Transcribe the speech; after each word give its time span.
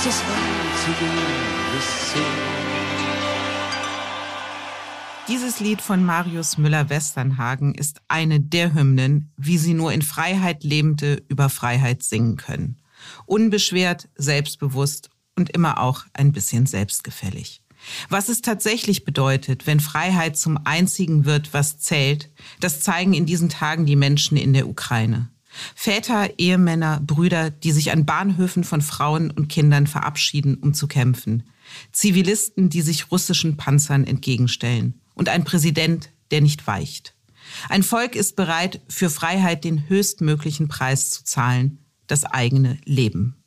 Ist 0.00 0.06
das 0.06 0.22
einzige 0.22 1.10
Dieses 5.28 5.60
Lied 5.60 5.82
von 5.82 6.06
Marius 6.06 6.56
Müller-Westernhagen 6.56 7.74
ist 7.74 8.00
eine 8.08 8.40
der 8.40 8.72
Hymnen, 8.72 9.30
wie 9.36 9.58
sie 9.58 9.74
nur 9.74 9.92
in 9.92 10.00
Freiheit 10.00 10.64
Lebende 10.64 11.22
über 11.28 11.50
Freiheit 11.50 12.02
singen 12.02 12.38
können. 12.38 12.80
Unbeschwert, 13.26 14.08
selbstbewusst 14.14 15.10
und 15.36 15.50
immer 15.50 15.78
auch 15.78 16.06
ein 16.14 16.32
bisschen 16.32 16.64
selbstgefällig. 16.64 17.60
Was 18.08 18.30
es 18.30 18.40
tatsächlich 18.40 19.04
bedeutet, 19.04 19.66
wenn 19.66 19.80
Freiheit 19.80 20.38
zum 20.38 20.58
einzigen 20.64 21.26
wird, 21.26 21.52
was 21.52 21.78
zählt, 21.78 22.30
das 22.60 22.80
zeigen 22.80 23.12
in 23.12 23.26
diesen 23.26 23.50
Tagen 23.50 23.84
die 23.84 23.96
Menschen 23.96 24.38
in 24.38 24.54
der 24.54 24.66
Ukraine. 24.66 25.28
Väter, 25.74 26.38
Ehemänner, 26.38 27.00
Brüder, 27.00 27.50
die 27.50 27.72
sich 27.72 27.90
an 27.92 28.06
Bahnhöfen 28.06 28.64
von 28.64 28.82
Frauen 28.82 29.30
und 29.30 29.48
Kindern 29.48 29.86
verabschieden, 29.86 30.56
um 30.56 30.74
zu 30.74 30.86
kämpfen. 30.86 31.44
Zivilisten, 31.92 32.70
die 32.70 32.82
sich 32.82 33.10
russischen 33.10 33.56
Panzern 33.56 34.04
entgegenstellen. 34.04 35.00
Und 35.14 35.28
ein 35.28 35.44
Präsident, 35.44 36.10
der 36.30 36.40
nicht 36.40 36.66
weicht. 36.66 37.14
Ein 37.68 37.82
Volk 37.82 38.14
ist 38.14 38.36
bereit, 38.36 38.80
für 38.88 39.10
Freiheit 39.10 39.64
den 39.64 39.88
höchstmöglichen 39.88 40.68
Preis 40.68 41.10
zu 41.10 41.24
zahlen, 41.24 41.78
das 42.06 42.24
eigene 42.24 42.78
Leben. 42.84 43.39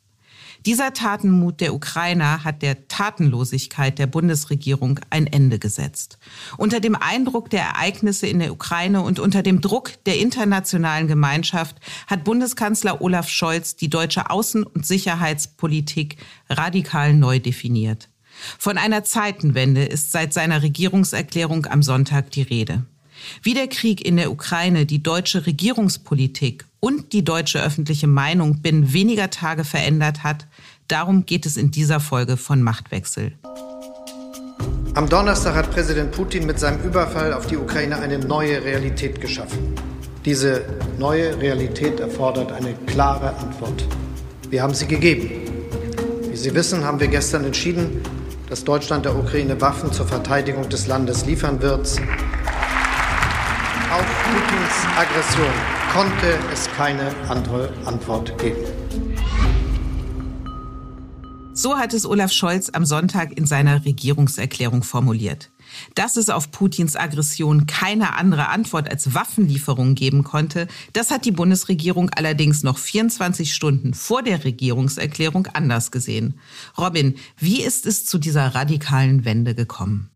Dieser 0.66 0.94
Tatenmut 0.94 1.60
der 1.60 1.74
Ukrainer 1.74 2.42
hat 2.42 2.62
der 2.62 2.88
Tatenlosigkeit 2.88 3.98
der 3.98 4.06
Bundesregierung 4.06 4.98
ein 5.10 5.26
Ende 5.26 5.58
gesetzt. 5.58 6.18
Unter 6.56 6.80
dem 6.80 6.96
Eindruck 6.96 7.50
der 7.50 7.64
Ereignisse 7.64 8.26
in 8.26 8.38
der 8.38 8.50
Ukraine 8.50 9.02
und 9.02 9.18
unter 9.18 9.42
dem 9.42 9.60
Druck 9.60 9.92
der 10.06 10.18
internationalen 10.18 11.06
Gemeinschaft 11.06 11.76
hat 12.06 12.24
Bundeskanzler 12.24 13.02
Olaf 13.02 13.28
Scholz 13.28 13.76
die 13.76 13.90
deutsche 13.90 14.30
Außen- 14.30 14.64
und 14.64 14.86
Sicherheitspolitik 14.86 16.16
radikal 16.48 17.12
neu 17.12 17.40
definiert. 17.40 18.08
Von 18.58 18.78
einer 18.78 19.04
Zeitenwende 19.04 19.84
ist 19.84 20.12
seit 20.12 20.32
seiner 20.32 20.62
Regierungserklärung 20.62 21.66
am 21.66 21.82
Sonntag 21.82 22.30
die 22.30 22.42
Rede. 22.42 22.84
Wie 23.42 23.54
der 23.54 23.68
Krieg 23.68 24.04
in 24.04 24.16
der 24.16 24.30
Ukraine 24.30 24.86
die 24.86 25.02
deutsche 25.02 25.46
Regierungspolitik 25.46 26.64
und 26.80 27.12
die 27.12 27.24
deutsche 27.24 27.62
öffentliche 27.62 28.06
Meinung 28.06 28.60
binnen 28.60 28.92
weniger 28.92 29.30
Tage 29.30 29.64
verändert 29.64 30.22
hat, 30.22 30.46
darum 30.88 31.26
geht 31.26 31.46
es 31.46 31.56
in 31.56 31.70
dieser 31.70 32.00
Folge 32.00 32.36
von 32.36 32.62
Machtwechsel. 32.62 33.32
Am 34.94 35.08
Donnerstag 35.08 35.56
hat 35.56 35.70
Präsident 35.72 36.12
Putin 36.12 36.46
mit 36.46 36.60
seinem 36.60 36.80
Überfall 36.82 37.32
auf 37.32 37.46
die 37.46 37.56
Ukraine 37.56 37.98
eine 37.98 38.18
neue 38.18 38.62
Realität 38.62 39.20
geschaffen. 39.20 39.74
Diese 40.24 40.64
neue 40.98 41.38
Realität 41.40 42.00
erfordert 42.00 42.52
eine 42.52 42.74
klare 42.86 43.36
Antwort. 43.36 43.84
Wir 44.50 44.62
haben 44.62 44.72
sie 44.72 44.86
gegeben. 44.86 45.30
Wie 46.30 46.36
Sie 46.36 46.54
wissen, 46.54 46.84
haben 46.84 47.00
wir 47.00 47.08
gestern 47.08 47.44
entschieden, 47.44 48.00
dass 48.48 48.62
Deutschland 48.64 49.04
der 49.04 49.16
Ukraine 49.16 49.60
Waffen 49.60 49.92
zur 49.92 50.06
Verteidigung 50.06 50.68
des 50.68 50.86
Landes 50.86 51.26
liefern 51.26 51.60
wird. 51.60 52.00
Putins 54.34 54.96
Aggression 54.96 55.54
konnte 55.92 56.36
es 56.52 56.68
keine 56.72 57.14
andere 57.28 57.72
Antwort 57.84 58.36
geben. 58.36 58.64
So 61.52 61.76
hat 61.76 61.94
es 61.94 62.04
Olaf 62.04 62.32
Scholz 62.32 62.68
am 62.70 62.84
Sonntag 62.84 63.38
in 63.38 63.46
seiner 63.46 63.84
Regierungserklärung 63.84 64.82
formuliert. 64.82 65.52
Dass 65.94 66.16
es 66.16 66.30
auf 66.30 66.50
Putins 66.50 66.96
Aggression 66.96 67.68
keine 67.68 68.16
andere 68.16 68.48
Antwort 68.48 68.90
als 68.90 69.14
Waffenlieferungen 69.14 69.94
geben 69.94 70.24
konnte, 70.24 70.66
das 70.92 71.12
hat 71.12 71.26
die 71.26 71.30
Bundesregierung 71.30 72.10
allerdings 72.10 72.64
noch 72.64 72.78
24 72.78 73.54
Stunden 73.54 73.94
vor 73.94 74.24
der 74.24 74.42
Regierungserklärung 74.42 75.46
anders 75.54 75.92
gesehen. 75.92 76.40
Robin, 76.76 77.14
wie 77.38 77.62
ist 77.62 77.86
es 77.86 78.04
zu 78.04 78.18
dieser 78.18 78.56
radikalen 78.56 79.24
Wende 79.24 79.54
gekommen? 79.54 80.10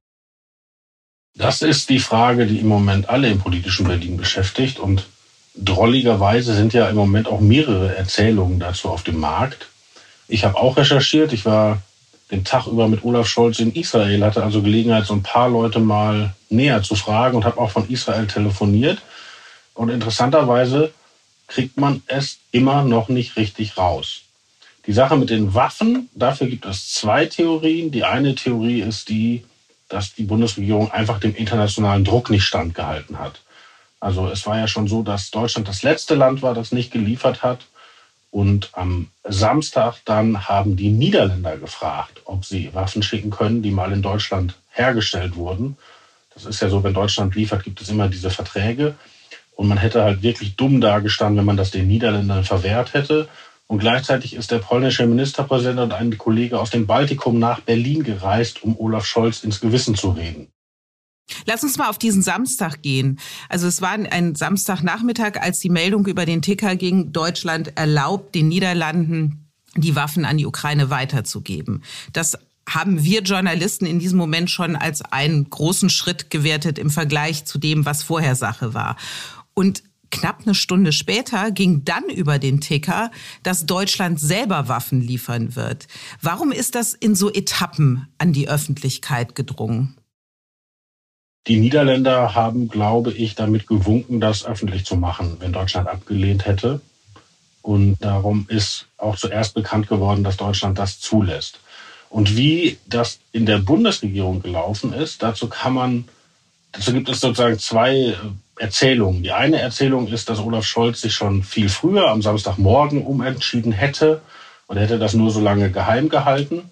Das 1.38 1.62
ist 1.62 1.88
die 1.88 2.00
Frage, 2.00 2.46
die 2.46 2.58
im 2.58 2.66
Moment 2.66 3.08
alle 3.08 3.28
im 3.30 3.38
politischen 3.38 3.86
Berlin 3.86 4.16
beschäftigt. 4.16 4.80
Und 4.80 5.06
drolligerweise 5.54 6.52
sind 6.52 6.72
ja 6.74 6.88
im 6.88 6.96
Moment 6.96 7.28
auch 7.28 7.38
mehrere 7.38 7.94
Erzählungen 7.94 8.58
dazu 8.58 8.88
auf 8.88 9.04
dem 9.04 9.20
Markt. 9.20 9.68
Ich 10.26 10.44
habe 10.44 10.58
auch 10.58 10.76
recherchiert. 10.76 11.32
Ich 11.32 11.44
war 11.44 11.80
den 12.32 12.42
Tag 12.42 12.66
über 12.66 12.88
mit 12.88 13.04
Olaf 13.04 13.28
Scholz 13.28 13.60
in 13.60 13.72
Israel, 13.72 14.24
hatte 14.24 14.42
also 14.42 14.62
Gelegenheit, 14.62 15.06
so 15.06 15.14
ein 15.14 15.22
paar 15.22 15.48
Leute 15.48 15.78
mal 15.78 16.34
näher 16.50 16.82
zu 16.82 16.96
fragen 16.96 17.36
und 17.36 17.44
habe 17.44 17.58
auch 17.60 17.70
von 17.70 17.88
Israel 17.88 18.26
telefoniert. 18.26 19.00
Und 19.74 19.90
interessanterweise 19.90 20.92
kriegt 21.46 21.76
man 21.76 22.02
es 22.08 22.38
immer 22.50 22.82
noch 22.82 23.08
nicht 23.08 23.36
richtig 23.36 23.78
raus. 23.78 24.22
Die 24.86 24.92
Sache 24.92 25.16
mit 25.16 25.30
den 25.30 25.54
Waffen, 25.54 26.08
dafür 26.16 26.48
gibt 26.48 26.66
es 26.66 26.92
zwei 26.92 27.26
Theorien. 27.26 27.92
Die 27.92 28.02
eine 28.02 28.34
Theorie 28.34 28.80
ist 28.80 29.08
die, 29.08 29.44
dass 29.88 30.14
die 30.14 30.24
Bundesregierung 30.24 30.90
einfach 30.90 31.20
dem 31.20 31.34
internationalen 31.34 32.04
Druck 32.04 32.30
nicht 32.30 32.44
standgehalten 32.44 33.18
hat. 33.18 33.40
Also 34.00 34.28
es 34.28 34.46
war 34.46 34.58
ja 34.58 34.68
schon 34.68 34.86
so, 34.86 35.02
dass 35.02 35.30
Deutschland 35.30 35.66
das 35.66 35.82
letzte 35.82 36.14
Land 36.14 36.42
war, 36.42 36.54
das 36.54 36.72
nicht 36.72 36.92
geliefert 36.92 37.42
hat. 37.42 37.66
Und 38.30 38.70
am 38.72 39.08
Samstag 39.24 39.96
dann 40.04 40.48
haben 40.48 40.76
die 40.76 40.90
Niederländer 40.90 41.56
gefragt, 41.56 42.20
ob 42.26 42.44
sie 42.44 42.74
Waffen 42.74 43.02
schicken 43.02 43.30
können, 43.30 43.62
die 43.62 43.70
mal 43.70 43.92
in 43.92 44.02
Deutschland 44.02 44.54
hergestellt 44.70 45.34
wurden. 45.34 45.76
Das 46.34 46.44
ist 46.44 46.60
ja 46.60 46.68
so, 46.68 46.84
wenn 46.84 46.94
Deutschland 46.94 47.34
liefert, 47.34 47.64
gibt 47.64 47.80
es 47.80 47.88
immer 47.88 48.08
diese 48.08 48.30
Verträge. 48.30 48.94
Und 49.56 49.66
man 49.66 49.78
hätte 49.78 50.04
halt 50.04 50.22
wirklich 50.22 50.54
dumm 50.54 50.80
dagestanden, 50.80 51.38
wenn 51.38 51.46
man 51.46 51.56
das 51.56 51.72
den 51.72 51.88
Niederländern 51.88 52.44
verwehrt 52.44 52.94
hätte. 52.94 53.28
Und 53.68 53.78
gleichzeitig 53.78 54.34
ist 54.34 54.50
der 54.50 54.58
polnische 54.58 55.06
Ministerpräsident 55.06 55.78
und 55.78 55.92
ein 55.92 56.16
Kollege 56.16 56.58
aus 56.58 56.70
dem 56.70 56.86
Baltikum 56.86 57.38
nach 57.38 57.60
Berlin 57.60 58.02
gereist, 58.02 58.62
um 58.62 58.78
Olaf 58.80 59.04
Scholz 59.04 59.44
ins 59.44 59.60
Gewissen 59.60 59.94
zu 59.94 60.10
reden. 60.10 60.48
Lass 61.44 61.62
uns 61.62 61.76
mal 61.76 61.90
auf 61.90 61.98
diesen 61.98 62.22
Samstag 62.22 62.80
gehen. 62.80 63.18
Also 63.50 63.66
es 63.66 63.82
war 63.82 63.90
ein 63.90 64.34
Samstagnachmittag, 64.34 65.36
als 65.40 65.60
die 65.60 65.68
Meldung 65.68 66.06
über 66.06 66.24
den 66.24 66.40
Ticker 66.40 66.76
ging, 66.76 67.12
Deutschland 67.12 67.76
erlaubt 67.76 68.34
den 68.34 68.48
Niederlanden, 68.48 69.50
die 69.76 69.94
Waffen 69.94 70.24
an 70.24 70.38
die 70.38 70.46
Ukraine 70.46 70.88
weiterzugeben. 70.88 71.82
Das 72.14 72.38
haben 72.66 73.04
wir 73.04 73.20
Journalisten 73.22 73.84
in 73.84 73.98
diesem 73.98 74.18
Moment 74.18 74.50
schon 74.50 74.76
als 74.76 75.02
einen 75.02 75.48
großen 75.48 75.90
Schritt 75.90 76.30
gewertet 76.30 76.78
im 76.78 76.90
Vergleich 76.90 77.44
zu 77.44 77.58
dem, 77.58 77.84
was 77.84 78.02
vorher 78.02 78.34
Sache 78.34 78.72
war. 78.72 78.96
Und 79.52 79.82
knapp 80.10 80.40
eine 80.44 80.54
Stunde 80.54 80.92
später 80.92 81.50
ging 81.50 81.84
dann 81.84 82.04
über 82.04 82.38
den 82.38 82.60
Ticker, 82.60 83.10
dass 83.42 83.66
Deutschland 83.66 84.20
selber 84.20 84.68
Waffen 84.68 85.00
liefern 85.00 85.56
wird. 85.56 85.86
Warum 86.22 86.52
ist 86.52 86.74
das 86.74 86.94
in 86.94 87.14
so 87.14 87.32
Etappen 87.32 88.08
an 88.18 88.32
die 88.32 88.48
Öffentlichkeit 88.48 89.34
gedrungen? 89.34 89.96
Die 91.46 91.58
Niederländer 91.58 92.34
haben, 92.34 92.68
glaube 92.68 93.12
ich, 93.12 93.34
damit 93.34 93.66
gewunken, 93.66 94.20
das 94.20 94.44
öffentlich 94.44 94.84
zu 94.84 94.96
machen, 94.96 95.36
wenn 95.38 95.52
Deutschland 95.52 95.88
abgelehnt 95.88 96.44
hätte. 96.44 96.80
Und 97.62 97.96
darum 98.00 98.46
ist 98.48 98.86
auch 98.98 99.16
zuerst 99.16 99.54
bekannt 99.54 99.88
geworden, 99.88 100.24
dass 100.24 100.36
Deutschland 100.36 100.78
das 100.78 101.00
zulässt. 101.00 101.60
Und 102.10 102.36
wie 102.36 102.78
das 102.86 103.18
in 103.32 103.46
der 103.46 103.58
Bundesregierung 103.58 104.42
gelaufen 104.42 104.92
ist, 104.92 105.22
dazu 105.22 105.48
kann 105.48 105.74
man, 105.74 106.04
dazu 106.72 106.92
gibt 106.92 107.08
es 107.08 107.20
sozusagen 107.20 107.58
zwei 107.58 108.16
Erzählungen. 108.58 109.22
Die 109.22 109.32
eine 109.32 109.60
Erzählung 109.60 110.08
ist, 110.08 110.28
dass 110.28 110.40
Olaf 110.40 110.64
Scholz 110.64 111.00
sich 111.00 111.14
schon 111.14 111.42
viel 111.42 111.68
früher 111.68 112.08
am 112.08 112.22
Samstagmorgen 112.22 113.04
umentschieden 113.04 113.72
hätte 113.72 114.20
und 114.66 114.76
hätte 114.76 114.98
das 114.98 115.14
nur 115.14 115.30
so 115.30 115.40
lange 115.40 115.70
geheim 115.70 116.08
gehalten. 116.08 116.70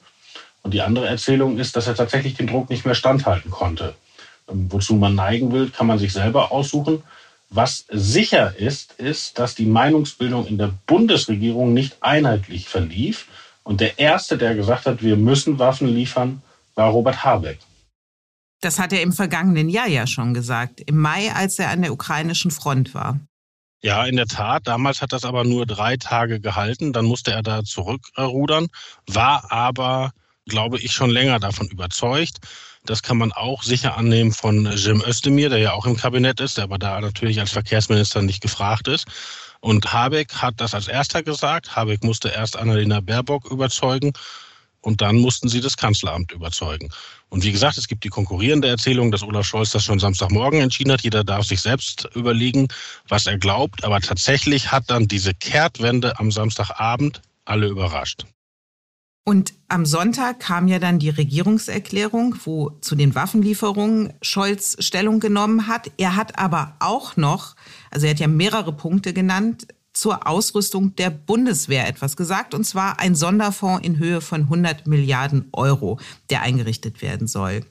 Und 0.62 0.74
die 0.74 0.82
andere 0.82 1.06
Erzählung 1.06 1.58
ist, 1.58 1.76
dass 1.76 1.86
er 1.86 1.94
tatsächlich 1.94 2.34
den 2.34 2.48
Druck 2.48 2.70
nicht 2.70 2.84
mehr 2.84 2.94
standhalten 2.94 3.50
konnte. 3.50 3.94
Ähm, 4.50 4.66
wozu 4.70 4.94
man 4.94 5.14
neigen 5.14 5.52
will, 5.52 5.70
kann 5.70 5.86
man 5.86 5.98
sich 5.98 6.12
selber 6.12 6.52
aussuchen. 6.52 7.02
Was 7.50 7.86
sicher 7.88 8.54
ist, 8.58 8.94
ist, 8.94 9.38
dass 9.38 9.54
die 9.54 9.66
Meinungsbildung 9.66 10.46
in 10.46 10.58
der 10.58 10.72
Bundesregierung 10.86 11.72
nicht 11.72 11.96
einheitlich 12.00 12.68
verlief. 12.68 13.26
Und 13.62 13.80
der 13.80 13.98
Erste, 13.98 14.36
der 14.36 14.54
gesagt 14.54 14.86
hat, 14.86 15.02
wir 15.02 15.16
müssen 15.16 15.58
Waffen 15.58 15.88
liefern, 15.88 16.42
war 16.74 16.90
Robert 16.90 17.24
Habeck. 17.24 17.58
Das 18.60 18.78
hat 18.78 18.92
er 18.92 19.02
im 19.02 19.12
vergangenen 19.12 19.68
Jahr 19.68 19.88
ja 19.88 20.06
schon 20.06 20.34
gesagt, 20.34 20.80
im 20.80 20.96
Mai, 20.98 21.32
als 21.32 21.58
er 21.58 21.70
an 21.70 21.82
der 21.82 21.92
ukrainischen 21.92 22.50
Front 22.50 22.94
war. 22.94 23.20
Ja, 23.82 24.04
in 24.04 24.16
der 24.16 24.26
Tat. 24.26 24.66
Damals 24.66 25.02
hat 25.02 25.12
das 25.12 25.24
aber 25.24 25.44
nur 25.44 25.66
drei 25.66 25.96
Tage 25.96 26.40
gehalten. 26.40 26.92
Dann 26.92 27.04
musste 27.04 27.32
er 27.32 27.42
da 27.42 27.62
zurückrudern, 27.62 28.68
war 29.06 29.52
aber, 29.52 30.12
glaube 30.46 30.78
ich, 30.78 30.92
schon 30.92 31.10
länger 31.10 31.38
davon 31.38 31.68
überzeugt. 31.68 32.38
Das 32.84 33.02
kann 33.02 33.18
man 33.18 33.32
auch 33.32 33.62
sicher 33.62 33.96
annehmen 33.96 34.32
von 34.32 34.72
Jim 34.76 35.02
Özdemir, 35.06 35.50
der 35.50 35.58
ja 35.58 35.72
auch 35.72 35.86
im 35.86 35.96
Kabinett 35.96 36.40
ist, 36.40 36.56
der 36.56 36.64
aber 36.64 36.78
da 36.78 37.00
natürlich 37.00 37.38
als 37.40 37.52
Verkehrsminister 37.52 38.22
nicht 38.22 38.40
gefragt 38.40 38.88
ist. 38.88 39.06
Und 39.60 39.92
Habeck 39.92 40.34
hat 40.34 40.54
das 40.58 40.74
als 40.74 40.88
erster 40.88 41.22
gesagt. 41.22 41.76
Habeck 41.76 42.04
musste 42.04 42.28
erst 42.28 42.56
Annalena 42.56 43.00
Baerbock 43.00 43.50
überzeugen 43.50 44.12
und 44.80 45.00
dann 45.00 45.16
mussten 45.16 45.48
sie 45.48 45.60
das 45.60 45.76
Kanzleramt 45.76 46.32
überzeugen. 46.32 46.90
Und 47.28 47.44
wie 47.44 47.52
gesagt, 47.52 47.76
es 47.76 47.88
gibt 47.88 48.04
die 48.04 48.08
konkurrierende 48.08 48.68
Erzählung, 48.68 49.10
dass 49.10 49.22
Olaf 49.22 49.46
Scholz 49.46 49.70
das 49.70 49.84
schon 49.84 49.98
Samstagmorgen 49.98 50.60
entschieden 50.60 50.92
hat. 50.92 51.02
Jeder 51.02 51.24
darf 51.24 51.44
sich 51.44 51.60
selbst 51.60 52.08
überlegen, 52.14 52.68
was 53.08 53.26
er 53.26 53.38
glaubt. 53.38 53.84
Aber 53.84 54.00
tatsächlich 54.00 54.70
hat 54.70 54.84
dann 54.88 55.08
diese 55.08 55.34
Kehrtwende 55.34 56.18
am 56.18 56.30
Samstagabend 56.30 57.22
alle 57.44 57.66
überrascht. 57.66 58.24
Und 59.28 59.54
am 59.66 59.84
Sonntag 59.86 60.38
kam 60.38 60.68
ja 60.68 60.78
dann 60.78 61.00
die 61.00 61.10
Regierungserklärung, 61.10 62.36
wo 62.44 62.70
zu 62.80 62.94
den 62.94 63.16
Waffenlieferungen 63.16 64.12
Scholz 64.22 64.76
Stellung 64.78 65.18
genommen 65.18 65.66
hat. 65.66 65.90
Er 65.96 66.14
hat 66.14 66.38
aber 66.38 66.76
auch 66.78 67.16
noch, 67.16 67.56
also 67.90 68.06
er 68.06 68.10
hat 68.10 68.20
ja 68.20 68.28
mehrere 68.28 68.72
Punkte 68.72 69.12
genannt, 69.12 69.66
zur 69.96 70.26
Ausrüstung 70.26 70.94
der 70.96 71.10
Bundeswehr 71.10 71.88
etwas 71.88 72.16
gesagt, 72.16 72.54
und 72.54 72.64
zwar 72.64 73.00
ein 73.00 73.14
Sonderfonds 73.14 73.84
in 73.84 73.98
Höhe 73.98 74.20
von 74.20 74.42
100 74.42 74.86
Milliarden 74.86 75.48
Euro, 75.52 75.98
der 76.30 76.42
eingerichtet 76.42 77.02
werden 77.02 77.26
soll. 77.26 77.64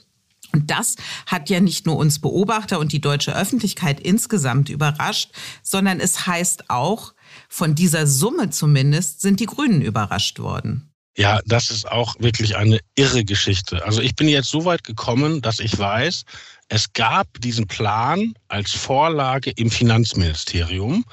Und 0.51 0.71
das 0.71 0.95
hat 1.27 1.49
ja 1.49 1.59
nicht 1.59 1.85
nur 1.85 1.97
uns 1.97 2.19
Beobachter 2.19 2.79
und 2.79 2.93
die 2.93 3.01
deutsche 3.01 3.35
Öffentlichkeit 3.35 3.99
insgesamt 3.99 4.69
überrascht, 4.69 5.31
sondern 5.63 5.99
es 5.99 6.25
heißt 6.27 6.69
auch, 6.69 7.13
von 7.49 7.75
dieser 7.75 8.07
Summe 8.07 8.49
zumindest 8.49 9.21
sind 9.21 9.39
die 9.39 9.47
Grünen 9.47 9.81
überrascht 9.81 10.39
worden. 10.39 10.89
Ja, 11.17 11.39
das 11.45 11.69
ist 11.69 11.89
auch 11.89 12.15
wirklich 12.19 12.57
eine 12.57 12.79
irre 12.95 13.23
Geschichte. 13.23 13.85
Also 13.85 14.01
ich 14.01 14.15
bin 14.15 14.27
jetzt 14.27 14.49
so 14.49 14.65
weit 14.65 14.83
gekommen, 14.83 15.41
dass 15.41 15.59
ich 15.59 15.77
weiß, 15.77 16.23
es 16.67 16.91
gab 16.93 17.27
diesen 17.39 17.67
Plan 17.67 18.33
als 18.47 18.71
Vorlage 18.71 19.51
im 19.51 19.69
Finanzministerium 19.69 21.05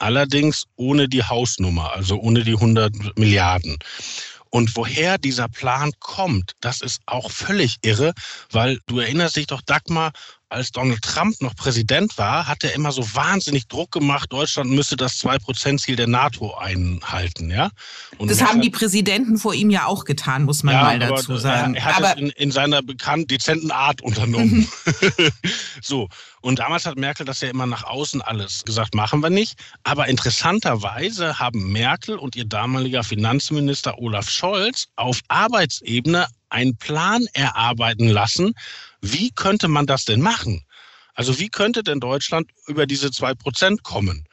allerdings 0.00 0.64
ohne 0.76 1.08
die 1.08 1.22
Hausnummer, 1.22 1.92
also 1.92 2.18
ohne 2.18 2.42
die 2.44 2.54
100 2.54 3.18
Milliarden. 3.18 3.76
Und 4.50 4.74
woher 4.76 5.16
dieser 5.18 5.48
Plan 5.48 5.92
kommt, 6.00 6.52
das 6.60 6.80
ist 6.80 7.00
auch 7.06 7.30
völlig 7.30 7.76
irre, 7.82 8.12
weil 8.50 8.80
du 8.86 8.98
erinnerst 8.98 9.36
dich 9.36 9.46
doch, 9.46 9.62
Dagmar, 9.62 10.10
als 10.50 10.72
Donald 10.72 11.00
Trump 11.02 11.40
noch 11.40 11.54
Präsident 11.54 12.18
war, 12.18 12.46
hat 12.46 12.64
er 12.64 12.74
immer 12.74 12.90
so 12.90 13.02
wahnsinnig 13.14 13.68
Druck 13.68 13.92
gemacht, 13.92 14.32
Deutschland 14.32 14.70
müsse 14.70 14.96
das 14.96 15.20
2-Prozent-Ziel 15.20 15.94
der 15.94 16.08
NATO 16.08 16.54
einhalten. 16.56 17.50
Ja? 17.50 17.70
Und 18.18 18.30
das 18.30 18.42
haben 18.42 18.60
die 18.60 18.70
Präsidenten 18.70 19.38
vor 19.38 19.54
ihm 19.54 19.70
ja 19.70 19.86
auch 19.86 20.04
getan, 20.04 20.42
muss 20.42 20.64
man 20.64 20.74
ja, 20.74 20.82
mal 20.82 20.98
dazu 20.98 21.36
sagen. 21.36 21.74
Er 21.74 21.84
hat 21.84 21.96
aber 21.96 22.10
es 22.10 22.16
in, 22.16 22.30
in 22.30 22.50
seiner 22.50 22.82
bekannten, 22.82 23.28
dezenten 23.28 23.70
Art 23.70 24.02
unternommen. 24.02 24.68
so. 25.80 26.08
Und 26.42 26.58
damals 26.58 26.86
hat 26.86 26.96
Merkel 26.96 27.26
das 27.26 27.42
ja 27.42 27.48
immer 27.48 27.66
nach 27.66 27.84
außen 27.84 28.20
alles 28.22 28.64
gesagt, 28.64 28.94
machen 28.94 29.22
wir 29.22 29.30
nicht. 29.30 29.58
Aber 29.84 30.08
interessanterweise 30.08 31.38
haben 31.38 31.70
Merkel 31.70 32.16
und 32.16 32.34
ihr 32.34 32.46
damaliger 32.46 33.04
Finanzminister 33.04 33.98
Olaf 33.98 34.28
Scholz 34.28 34.86
auf 34.96 35.20
Arbeitsebene 35.28 36.26
einen 36.48 36.76
Plan 36.76 37.26
erarbeiten 37.32 38.08
lassen, 38.08 38.54
wie 39.00 39.30
könnte 39.30 39.68
man 39.68 39.86
das 39.86 40.04
denn 40.04 40.20
machen? 40.20 40.64
Also 41.14 41.38
wie 41.38 41.48
könnte 41.48 41.82
denn 41.82 42.00
Deutschland 42.00 42.50
über 42.66 42.86
diese 42.86 43.10
zwei 43.10 43.34
Prozent 43.34 43.82
kommen? 43.82 44.26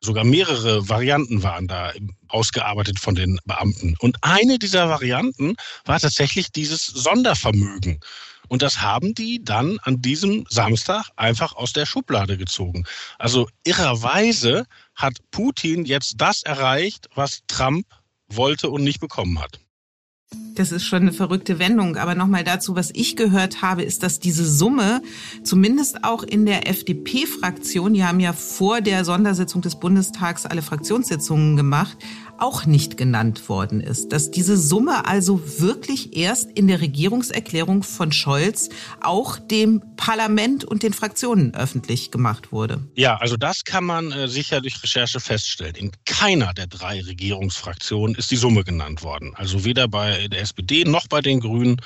Sogar 0.00 0.24
mehrere 0.24 0.88
Varianten 0.88 1.42
waren 1.42 1.66
da 1.66 1.92
ausgearbeitet 2.28 2.98
von 2.98 3.14
den 3.14 3.40
Beamten. 3.46 3.96
Und 4.00 4.18
eine 4.20 4.58
dieser 4.58 4.90
Varianten 4.90 5.56
war 5.86 5.98
tatsächlich 5.98 6.52
dieses 6.52 6.84
Sondervermögen. 6.84 8.00
Und 8.48 8.60
das 8.60 8.82
haben 8.82 9.14
die 9.14 9.42
dann 9.42 9.78
an 9.84 10.02
diesem 10.02 10.44
Samstag 10.50 11.08
einfach 11.16 11.54
aus 11.54 11.72
der 11.72 11.86
Schublade 11.86 12.36
gezogen. 12.36 12.84
Also 13.18 13.48
irrerweise 13.64 14.66
hat 14.94 15.14
Putin 15.30 15.86
jetzt 15.86 16.16
das 16.18 16.42
erreicht, 16.42 17.08
was 17.14 17.40
Trump 17.46 17.86
wollte 18.28 18.68
und 18.68 18.84
nicht 18.84 19.00
bekommen 19.00 19.40
hat. 19.40 19.60
Das 20.54 20.70
ist 20.70 20.84
schon 20.84 21.02
eine 21.02 21.12
verrückte 21.12 21.58
Wendung. 21.58 21.96
Aber 21.96 22.14
nochmal 22.14 22.44
dazu, 22.44 22.76
was 22.76 22.90
ich 22.94 23.16
gehört 23.16 23.60
habe, 23.60 23.82
ist, 23.82 24.02
dass 24.02 24.20
diese 24.20 24.44
Summe 24.44 25.02
zumindest 25.42 26.04
auch 26.04 26.22
in 26.22 26.46
der 26.46 26.68
FDP-Fraktion, 26.68 27.94
die 27.94 28.04
haben 28.04 28.20
ja 28.20 28.32
vor 28.32 28.80
der 28.80 29.04
Sondersitzung 29.04 29.62
des 29.62 29.76
Bundestags 29.76 30.46
alle 30.46 30.62
Fraktionssitzungen 30.62 31.56
gemacht, 31.56 31.96
auch 32.38 32.66
nicht 32.66 32.96
genannt 32.96 33.48
worden 33.48 33.80
ist. 33.80 34.12
Dass 34.12 34.30
diese 34.30 34.56
Summe 34.56 35.06
also 35.06 35.60
wirklich 35.60 36.16
erst 36.16 36.50
in 36.50 36.66
der 36.66 36.80
Regierungserklärung 36.80 37.82
von 37.82 38.12
Scholz 38.12 38.68
auch 39.00 39.38
dem 39.38 39.82
Parlament 39.96 40.64
und 40.64 40.82
den 40.82 40.92
Fraktionen 40.92 41.54
öffentlich 41.54 42.10
gemacht 42.10 42.52
wurde. 42.52 42.82
Ja, 42.94 43.16
also 43.16 43.36
das 43.36 43.64
kann 43.64 43.84
man 43.84 44.12
äh, 44.12 44.28
sicher 44.28 44.60
durch 44.60 44.82
Recherche 44.82 45.20
feststellen. 45.20 45.74
In 45.76 45.92
keiner 46.04 46.52
der 46.54 46.66
drei 46.66 47.00
Regierungsfraktionen 47.00 48.16
ist 48.16 48.30
die 48.30 48.36
Summe 48.36 48.64
genannt 48.64 49.02
worden. 49.02 49.32
Also 49.34 49.64
weder 49.64 49.88
bei 49.88 50.28
der 50.28 50.40
SPD 50.40 50.84
noch 50.84 51.06
bei 51.08 51.20
den 51.20 51.40
Grünen 51.40 51.80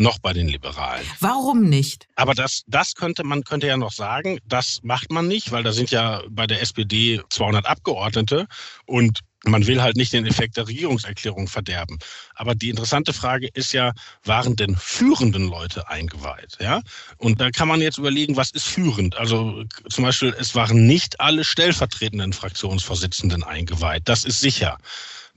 noch 0.00 0.18
bei 0.18 0.32
den 0.32 0.48
Liberalen. 0.48 1.06
Warum 1.20 1.68
nicht? 1.68 2.08
Aber 2.16 2.34
das, 2.34 2.62
das 2.66 2.94
könnte 2.94 3.24
man 3.24 3.44
könnte 3.44 3.66
ja 3.66 3.76
noch 3.76 3.92
sagen, 3.92 4.38
das 4.46 4.80
macht 4.82 5.10
man 5.12 5.28
nicht, 5.28 5.52
weil 5.52 5.62
da 5.62 5.72
sind 5.72 5.90
ja 5.90 6.22
bei 6.28 6.46
der 6.46 6.62
SPD 6.62 7.20
200 7.28 7.66
Abgeordnete 7.66 8.46
und 8.86 9.20
man 9.44 9.66
will 9.66 9.80
halt 9.80 9.96
nicht 9.96 10.12
den 10.12 10.26
Effekt 10.26 10.56
der 10.56 10.68
Regierungserklärung 10.68 11.48
verderben. 11.48 11.98
Aber 12.34 12.54
die 12.54 12.68
interessante 12.68 13.12
Frage 13.12 13.48
ist 13.54 13.72
ja, 13.72 13.92
waren 14.24 14.56
denn 14.56 14.76
führenden 14.76 15.48
Leute 15.48 15.88
eingeweiht? 15.88 16.58
Ja? 16.60 16.82
Und 17.16 17.40
da 17.40 17.50
kann 17.50 17.68
man 17.68 17.80
jetzt 17.80 17.98
überlegen, 17.98 18.36
was 18.36 18.50
ist 18.50 18.66
führend? 18.66 19.16
Also 19.16 19.64
zum 19.88 20.04
Beispiel, 20.04 20.34
es 20.38 20.54
waren 20.54 20.86
nicht 20.86 21.20
alle 21.20 21.44
stellvertretenden 21.44 22.32
Fraktionsvorsitzenden 22.32 23.42
eingeweiht. 23.42 24.02
Das 24.06 24.24
ist 24.24 24.40
sicher. 24.40 24.78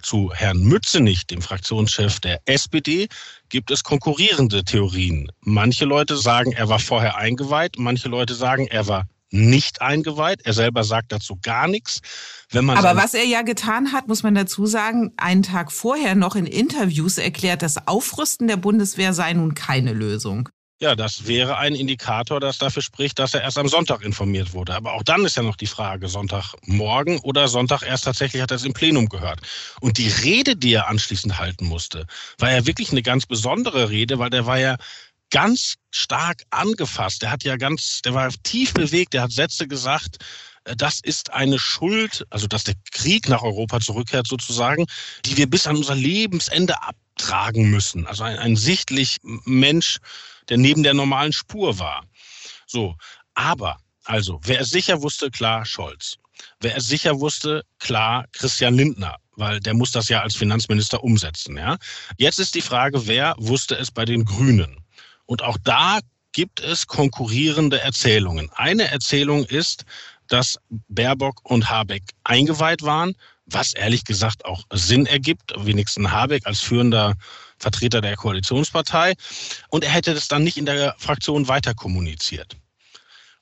Zu 0.02 0.34
Herrn 0.34 0.60
Mützenich, 0.60 1.28
dem 1.28 1.42
Fraktionschef 1.42 2.20
der 2.20 2.42
SPD, 2.44 3.08
gibt 3.54 3.70
es 3.70 3.84
konkurrierende 3.84 4.64
Theorien. 4.64 5.32
Manche 5.42 5.86
Leute 5.86 6.18
sagen, 6.18 6.54
er 6.54 6.70
war 6.70 6.80
vorher 6.80 7.18
eingeweiht, 7.18 7.76
manche 7.78 8.10
Leute 8.10 8.34
sagen, 8.34 8.66
er 8.66 8.88
war 8.88 9.08
nicht 9.30 9.80
eingeweiht. 9.80 10.42
Er 10.44 10.54
selber 10.54 10.84
sagt 10.84 11.12
dazu 11.12 11.38
gar 11.40 11.68
nichts. 11.68 12.02
Wenn 12.50 12.66
man 12.66 12.78
Aber 12.78 13.00
was 13.00 13.14
er 13.14 13.26
ja 13.26 13.44
getan 13.44 13.92
hat, 13.92 14.08
muss 14.08 14.24
man 14.24 14.34
dazu 14.34 14.66
sagen, 14.66 15.14
einen 15.18 15.44
Tag 15.44 15.72
vorher 15.72 16.16
noch 16.16 16.36
in 16.36 16.48
Interviews 16.48 17.20
erklärt, 17.20 17.62
das 17.62 17.88
Aufrüsten 17.88 18.48
der 18.48 18.58
Bundeswehr 18.58 19.14
sei 19.14 19.34
nun 19.34 19.54
keine 19.54 19.94
Lösung. 19.94 20.50
Ja, 20.84 20.98
das 20.98 21.28
wäre 21.28 21.56
ein 21.56 21.76
Indikator, 21.76 22.42
das 22.42 22.58
dafür 22.58 22.82
spricht, 22.82 23.18
dass 23.18 23.34
er 23.34 23.42
erst 23.42 23.58
am 23.58 23.70
Sonntag 23.70 24.02
informiert 24.02 24.52
wurde. 24.52 24.76
Aber 24.76 24.92
auch 24.92 25.04
dann 25.04 25.24
ist 25.24 25.38
ja 25.38 25.42
noch 25.42 25.56
die 25.56 25.66
Frage, 25.66 26.10
Sonntagmorgen 26.10 27.20
oder 27.20 27.48
Sonntag 27.48 27.84
erst 27.84 28.04
tatsächlich 28.04 28.42
hat 28.42 28.52
er 28.52 28.58
es 28.58 28.66
im 28.66 28.74
Plenum 28.74 29.08
gehört. 29.08 29.40
Und 29.80 29.98
die 29.98 30.10
Rede, 30.10 30.58
die 30.58 30.74
er 30.74 30.90
anschließend 30.90 31.38
halten 31.38 31.68
musste, 31.68 32.06
war 32.38 32.52
ja 32.52 32.66
wirklich 32.66 32.92
eine 32.92 33.02
ganz 33.02 33.26
besondere 33.26 33.92
Rede, 33.92 34.20
weil 34.20 34.30
der 34.30 34.46
war 34.46 34.60
ja 34.60 34.76
ganz 35.32 35.76
stark 35.90 36.44
angefasst. 36.50 37.22
Der 37.22 37.32
hat 37.32 37.46
ja 37.46 37.56
ganz, 37.56 38.02
der 38.02 38.14
war 38.14 38.30
tief 38.44 38.74
bewegt, 38.74 39.14
der 39.14 39.22
hat 39.22 39.32
Sätze 39.32 39.70
gesagt, 39.70 40.18
äh, 40.66 40.76
das 40.76 41.00
ist 41.00 41.32
eine 41.32 41.60
Schuld, 41.60 42.26
also 42.30 42.48
dass 42.48 42.66
der 42.66 42.76
Krieg 42.92 43.30
nach 43.30 43.44
Europa 43.44 43.80
zurückkehrt 43.80 44.28
sozusagen, 44.28 44.86
die 45.24 45.38
wir 45.38 45.50
bis 45.50 45.66
an 45.66 45.78
unser 45.78 45.96
Lebensende 45.96 46.76
abtragen 46.82 47.70
müssen. 47.70 48.06
Also 48.06 48.24
ein, 48.24 48.38
ein 48.38 48.58
sichtlich 48.58 49.20
Mensch, 49.46 50.00
der 50.50 50.58
neben 50.58 50.84
der 50.84 50.94
normalen 50.94 51.34
Spur 51.34 51.80
war. 51.80 52.04
So, 52.66 52.96
aber 53.34 53.78
also, 54.06 54.40
wer 54.44 54.62
es 54.62 54.70
sicher 54.70 55.02
wusste, 55.02 55.32
klar 55.32 55.66
Scholz. 55.66 56.18
Wer 56.60 56.76
es 56.78 56.88
sicher 56.88 57.20
wusste, 57.20 57.64
klar 57.80 58.26
Christian 58.34 58.76
Lindner, 58.76 59.18
weil 59.36 59.60
der 59.60 59.74
muss 59.74 59.92
das 59.92 60.10
ja 60.10 60.22
als 60.22 60.36
Finanzminister 60.36 61.04
umsetzen. 61.04 61.58
Ja? 61.58 61.78
Jetzt 62.18 62.40
ist 62.40 62.56
die 62.56 62.62
Frage, 62.62 63.08
wer 63.08 63.36
wusste 63.38 63.76
es 63.76 63.92
bei 63.92 64.06
den 64.06 64.26
Grünen? 64.26 64.84
Und 65.26 65.42
auch 65.42 65.58
da 65.64 66.00
gibt 66.34 66.60
es 66.60 66.88
konkurrierende 66.88 67.80
Erzählungen. 67.80 68.50
Eine 68.56 68.86
Erzählung 68.86 69.46
ist, 69.46 69.86
dass 70.28 70.58
Baerbock 70.90 71.40
und 71.44 71.70
Habeck 71.70 72.04
eingeweiht 72.24 72.82
waren, 72.82 73.14
was 73.46 73.74
ehrlich 73.74 74.04
gesagt 74.04 74.46
auch 74.46 74.64
Sinn 74.72 75.06
ergibt, 75.06 75.54
wenigstens 75.58 76.10
Habeck 76.10 76.46
als 76.48 76.62
führender 76.62 77.16
Vertreter 77.64 78.02
der 78.02 78.16
Koalitionspartei. 78.16 79.14
Und 79.70 79.84
er 79.84 79.90
hätte 79.90 80.14
das 80.14 80.28
dann 80.28 80.44
nicht 80.44 80.58
in 80.58 80.66
der 80.66 80.96
Fraktion 81.00 81.48
weiter 81.48 81.74
kommuniziert. 81.74 82.58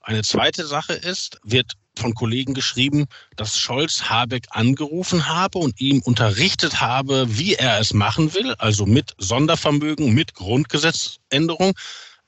Eine 0.01 0.24
zweite 0.24 0.66
Sache 0.66 0.94
ist, 0.94 1.40
wird 1.44 1.74
von 1.98 2.13
Kollegen 2.13 2.54
geschrieben, 2.54 3.08
dass 3.36 3.60
Scholz 3.60 4.04
Habeck 4.10 4.48
angerufen 4.51 5.28
habe 5.28 5.60
und 5.60 5.80
ihm 5.80 6.01
unterrichtet 6.01 6.82
habe, 6.82 7.38
wie 7.38 7.56
er 7.56 7.80
es 7.80 7.94
machen 7.94 8.34
will, 8.34 8.56
also 8.56 8.86
mit 8.86 9.13
Sondervermögen, 9.18 10.13
mit 10.13 10.34
Grundgesetzänderung, 10.34 11.74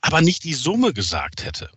aber 0.02 0.20
nicht 0.20 0.44
die 0.44 0.54
Summe 0.54 0.92
gesagt 0.92 1.44
hätte. 1.44 1.70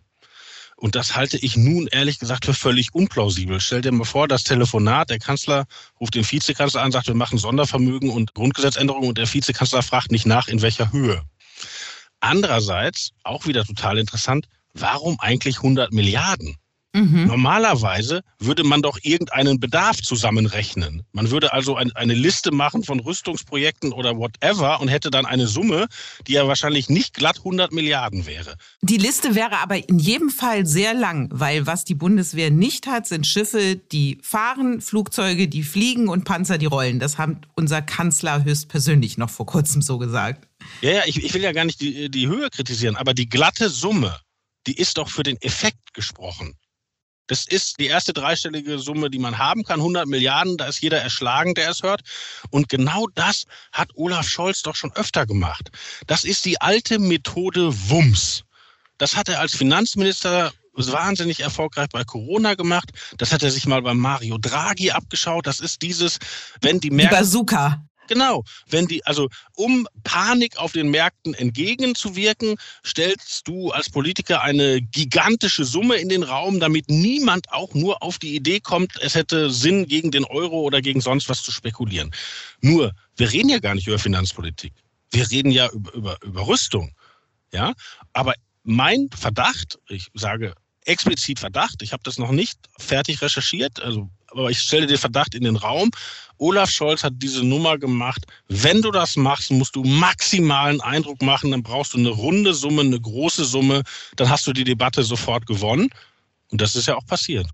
Und 0.80 0.94
das 0.94 1.16
halte 1.16 1.36
ich 1.38 1.56
nun 1.56 1.88
ehrlich 1.88 2.20
gesagt 2.20 2.44
für 2.44 2.54
völlig 2.54 2.94
unplausibel. 2.94 3.60
Stell 3.60 3.80
dir 3.80 3.90
mal 3.90 4.04
vor, 4.04 4.28
das 4.28 4.44
Telefonat, 4.44 5.10
der 5.10 5.18
Kanzler 5.18 5.66
ruft 5.98 6.14
den 6.14 6.30
Vizekanzler 6.30 6.82
an, 6.82 6.92
sagt, 6.92 7.08
wir 7.08 7.16
machen 7.16 7.36
Sondervermögen 7.36 8.10
und 8.10 8.32
Grundgesetzänderungen 8.34 9.08
und 9.08 9.18
der 9.18 9.32
Vizekanzler 9.32 9.82
fragt 9.82 10.12
nicht 10.12 10.24
nach, 10.24 10.46
in 10.46 10.62
welcher 10.62 10.92
Höhe. 10.92 11.24
Andererseits, 12.20 13.10
auch 13.24 13.46
wieder 13.46 13.64
total 13.64 13.98
interessant, 13.98 14.46
warum 14.72 15.18
eigentlich 15.18 15.56
100 15.56 15.92
Milliarden? 15.92 16.56
Mhm. 16.94 17.26
Normalerweise 17.26 18.22
würde 18.38 18.64
man 18.64 18.80
doch 18.80 18.98
irgendeinen 19.02 19.60
Bedarf 19.60 20.00
zusammenrechnen. 20.00 21.02
Man 21.12 21.30
würde 21.30 21.52
also 21.52 21.76
ein, 21.76 21.92
eine 21.92 22.14
Liste 22.14 22.50
machen 22.50 22.82
von 22.82 23.00
Rüstungsprojekten 23.00 23.92
oder 23.92 24.16
whatever 24.16 24.80
und 24.80 24.88
hätte 24.88 25.10
dann 25.10 25.26
eine 25.26 25.46
Summe, 25.46 25.86
die 26.26 26.32
ja 26.32 26.48
wahrscheinlich 26.48 26.88
nicht 26.88 27.14
glatt 27.14 27.38
100 27.38 27.72
Milliarden 27.72 28.26
wäre. 28.26 28.56
Die 28.80 28.96
Liste 28.96 29.34
wäre 29.34 29.58
aber 29.58 29.88
in 29.88 29.98
jedem 29.98 30.30
Fall 30.30 30.64
sehr 30.64 30.94
lang, 30.94 31.28
weil 31.30 31.66
was 31.66 31.84
die 31.84 31.94
Bundeswehr 31.94 32.50
nicht 32.50 32.86
hat, 32.86 33.06
sind 33.06 33.26
Schiffe, 33.26 33.76
die 33.76 34.18
fahren, 34.22 34.80
Flugzeuge, 34.80 35.46
die 35.46 35.62
fliegen 35.64 36.08
und 36.08 36.24
Panzer, 36.24 36.56
die 36.56 36.66
rollen. 36.66 37.00
Das 37.00 37.18
hat 37.18 37.30
unser 37.54 37.82
Kanzler 37.82 38.44
höchstpersönlich 38.44 39.18
noch 39.18 39.30
vor 39.30 39.46
kurzem 39.46 39.82
so 39.82 39.98
gesagt. 39.98 40.48
Ja, 40.80 40.90
ja, 40.90 41.02
ich, 41.06 41.22
ich 41.22 41.34
will 41.34 41.42
ja 41.42 41.52
gar 41.52 41.64
nicht 41.64 41.80
die, 41.80 42.10
die 42.10 42.28
Höhe 42.28 42.48
kritisieren, 42.50 42.96
aber 42.96 43.12
die 43.12 43.28
glatte 43.28 43.68
Summe, 43.68 44.18
die 44.66 44.76
ist 44.76 44.98
doch 44.98 45.08
für 45.08 45.22
den 45.22 45.40
Effekt 45.40 45.92
gesprochen. 45.92 46.54
Das 47.28 47.46
ist 47.46 47.78
die 47.78 47.86
erste 47.86 48.12
dreistellige 48.12 48.78
Summe, 48.78 49.10
die 49.10 49.18
man 49.18 49.38
haben 49.38 49.62
kann. 49.62 49.80
100 49.80 50.06
Milliarden, 50.06 50.56
da 50.56 50.66
ist 50.66 50.80
jeder 50.80 51.00
erschlagen, 51.00 51.54
der 51.54 51.70
es 51.70 51.82
hört. 51.82 52.00
Und 52.50 52.68
genau 52.68 53.06
das 53.14 53.44
hat 53.72 53.90
Olaf 53.94 54.28
Scholz 54.28 54.62
doch 54.62 54.74
schon 54.74 54.92
öfter 54.92 55.26
gemacht. 55.26 55.70
Das 56.06 56.24
ist 56.24 56.44
die 56.44 56.60
alte 56.60 56.98
Methode 56.98 57.72
Wumms. 57.88 58.42
Das 58.98 59.14
hat 59.14 59.28
er 59.28 59.40
als 59.40 59.54
Finanzminister 59.54 60.52
wahnsinnig 60.74 61.40
erfolgreich 61.40 61.88
bei 61.90 62.04
Corona 62.04 62.54
gemacht. 62.54 62.90
Das 63.16 63.32
hat 63.32 63.42
er 63.42 63.50
sich 63.50 63.66
mal 63.66 63.82
bei 63.82 63.94
Mario 63.94 64.38
Draghi 64.38 64.90
abgeschaut. 64.90 65.46
Das 65.46 65.60
ist 65.60 65.82
dieses, 65.82 66.18
wenn 66.60 66.80
die 66.80 66.90
Märkte... 66.90 67.16
Die 67.16 67.20
Bazooka. 67.20 67.87
Genau. 68.08 68.44
Wenn 68.68 68.86
die, 68.86 69.04
also 69.06 69.28
um 69.54 69.86
Panik 70.02 70.56
auf 70.56 70.72
den 70.72 70.90
Märkten 70.90 71.34
entgegenzuwirken, 71.34 72.56
stellst 72.84 73.46
du 73.46 73.70
als 73.70 73.90
Politiker 73.90 74.42
eine 74.42 74.80
gigantische 74.82 75.64
Summe 75.64 75.96
in 75.96 76.08
den 76.08 76.22
Raum, 76.22 76.58
damit 76.58 76.88
niemand 76.88 77.52
auch 77.52 77.74
nur 77.74 78.02
auf 78.02 78.18
die 78.18 78.34
Idee 78.34 78.60
kommt, 78.60 78.98
es 79.00 79.14
hätte 79.14 79.50
Sinn, 79.50 79.86
gegen 79.86 80.10
den 80.10 80.24
Euro 80.24 80.60
oder 80.62 80.80
gegen 80.80 81.00
sonst 81.00 81.28
was 81.28 81.42
zu 81.42 81.52
spekulieren. 81.52 82.10
Nur, 82.60 82.92
wir 83.16 83.30
reden 83.30 83.48
ja 83.48 83.58
gar 83.58 83.74
nicht 83.74 83.86
über 83.86 83.98
Finanzpolitik. 83.98 84.72
Wir 85.10 85.30
reden 85.30 85.50
ja 85.50 85.68
über, 85.70 85.94
über, 85.94 86.18
über 86.22 86.46
Rüstung. 86.46 86.92
Ja, 87.52 87.72
aber 88.12 88.34
mein 88.62 89.08
Verdacht, 89.14 89.78
ich 89.88 90.08
sage 90.14 90.54
explizit 90.84 91.38
Verdacht, 91.38 91.82
ich 91.82 91.92
habe 91.92 92.02
das 92.02 92.18
noch 92.18 92.32
nicht 92.32 92.58
fertig 92.78 93.22
recherchiert, 93.22 93.80
also 93.80 94.10
aber 94.30 94.50
ich 94.50 94.58
stelle 94.58 94.86
den 94.86 94.98
Verdacht 94.98 95.34
in 95.34 95.44
den 95.44 95.56
Raum. 95.56 95.90
Olaf 96.38 96.70
Scholz 96.70 97.02
hat 97.02 97.14
diese 97.16 97.44
Nummer 97.44 97.78
gemacht. 97.78 98.24
Wenn 98.48 98.80
du 98.80 98.90
das 98.90 99.16
machst, 99.16 99.50
musst 99.50 99.74
du 99.74 99.82
maximalen 99.82 100.80
Eindruck 100.80 101.20
machen. 101.22 101.50
Dann 101.50 101.62
brauchst 101.62 101.94
du 101.94 101.98
eine 101.98 102.10
runde 102.10 102.54
Summe, 102.54 102.82
eine 102.82 103.00
große 103.00 103.44
Summe. 103.44 103.82
Dann 104.16 104.30
hast 104.30 104.46
du 104.46 104.52
die 104.52 104.64
Debatte 104.64 105.02
sofort 105.02 105.46
gewonnen. 105.46 105.88
Und 106.50 106.60
das 106.60 106.76
ist 106.76 106.86
ja 106.86 106.96
auch 106.96 107.06
passiert. 107.06 107.46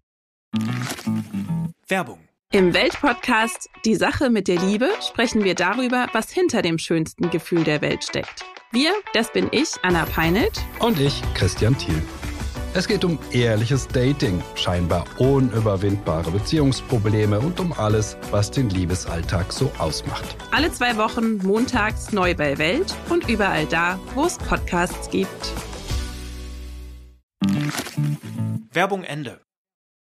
Werbung. 1.89 2.21
Im 2.53 2.73
Weltpodcast 2.73 3.69
Die 3.85 3.97
Sache 3.97 4.31
mit 4.31 4.47
der 4.47 4.61
Liebe 4.61 4.89
sprechen 5.09 5.43
wir 5.43 5.57
darüber, 5.57 6.07
was 6.13 6.31
hinter 6.31 6.63
dem 6.63 6.79
schönsten 6.79 7.31
Gefühl 7.31 7.65
der 7.65 7.81
Welt 7.81 8.05
steckt. 8.05 8.45
Wir, 8.71 8.93
das 9.13 9.33
bin 9.33 9.49
ich, 9.51 9.69
Anna 9.83 10.05
Peinelt. 10.05 10.63
Und 10.79 11.01
ich, 11.01 11.21
Christian 11.35 11.77
Thiel. 11.77 12.01
Es 12.77 12.89
geht 12.89 13.05
um 13.05 13.21
ehrliches 13.31 13.87
Dating, 13.87 14.43
scheinbar 14.57 15.05
unüberwindbare 15.19 16.33
Beziehungsprobleme 16.33 17.39
und 17.39 17.61
um 17.61 17.73
alles, 17.73 18.17
was 18.33 18.51
den 18.51 18.69
Liebesalltag 18.69 19.53
so 19.53 19.71
ausmacht. 19.79 20.37
Alle 20.51 20.73
zwei 20.73 20.97
Wochen 20.97 21.37
montags 21.37 22.11
neu 22.11 22.35
bei 22.35 22.59
Welt 22.59 22.93
und 23.11 23.29
überall 23.29 23.67
da, 23.67 24.01
wo 24.17 24.25
es 24.25 24.39
Podcasts 24.39 25.09
gibt. 25.09 25.53
Werbung 28.73 29.05
Ende. 29.05 29.41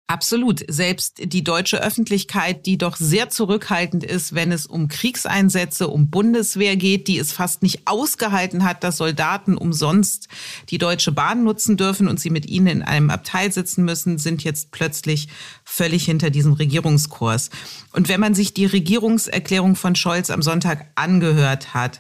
Absolut. 0.10 0.64
Selbst 0.70 1.18
die 1.22 1.44
deutsche 1.44 1.84
Öffentlichkeit, 1.84 2.66
die 2.66 2.78
doch 2.78 2.96
sehr 2.96 3.30
zurückhaltend 3.30 4.06
ist, 4.06 4.34
wenn 4.34 4.54
es 4.54 4.66
um 4.66 4.88
Kriegseinsätze, 4.88 5.90
um 5.90 6.10
Bundeswehr 6.10 6.78
geht, 6.78 7.10
die 7.10 7.20
es 7.20 7.34
fast 7.34 7.62
nicht 7.62 7.82
ausgehalten 7.84 8.64
hat, 8.64 8.86
dass 8.86 8.96
Soldaten 8.96 9.58
umsonst 9.58 10.30
die 10.70 10.78
Deutsche 10.78 11.12
Bahn 11.12 11.44
nutzen 11.44 11.76
dürfen 11.76 12.08
und 12.08 12.22
sie 12.22 12.30
mit 12.30 12.46
ihnen 12.46 12.68
in 12.68 12.82
einem 12.84 13.10
Abteil 13.10 13.52
sitzen 13.52 13.84
müssen, 13.84 14.18
sind 14.18 14.46
jetzt 14.46 14.72
plötzlich 14.72 15.28
völlig 15.66 16.06
hinter 16.06 16.30
diesem 16.30 16.54
Regierungskurs. 16.54 17.50
Und 17.92 18.08
wenn 18.08 18.22
man 18.22 18.34
sich 18.34 18.54
die 18.54 18.66
Regierungserklärung 18.66 19.76
von 19.76 19.96
Scholz 19.96 20.30
am 20.30 20.42
Sonntag 20.42 20.86
angehört 20.96 21.74
hat, 21.74 22.00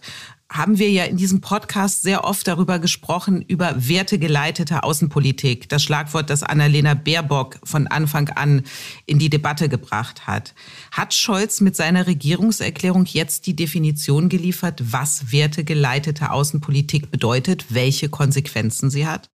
haben 0.50 0.80
wir 0.80 0.90
ja 0.90 1.04
in 1.04 1.18
diesem 1.18 1.42
Podcast 1.42 2.04
sehr 2.04 2.24
oft 2.24 2.48
darüber 2.48 2.80
gesprochen, 2.80 3.42
über 3.42 3.76
wertegeleitete 3.76 4.84
Außenpolitik. 4.84 5.68
Das 5.68 5.84
Schlagwort, 5.84 6.30
das 6.30 6.44
Annalena 6.44 6.94
Baerbock 6.94 7.60
von 7.64 7.88
Anfang 7.88 8.30
an 8.30 8.64
in 9.06 9.20
die 9.20 9.30
Debatte 9.30 9.68
gebracht 9.68 10.26
hat. 10.26 10.54
Hat 10.92 11.14
Scholz 11.14 11.60
mit 11.60 11.76
seiner 11.76 12.08
Regierungserklärung 12.08 13.06
jetzt 13.06 13.46
die 13.46 13.56
Definition 13.56 14.30
geliefert, 14.30 14.82
was 14.84 15.32
wertegeleitete 15.32 16.32
Außenpolitik 16.32 17.12
bedeutet, 17.12 17.66
welche 17.70 18.08
Konsequenzen 18.08 18.90
sie 18.90 19.06
hat? 19.06 19.30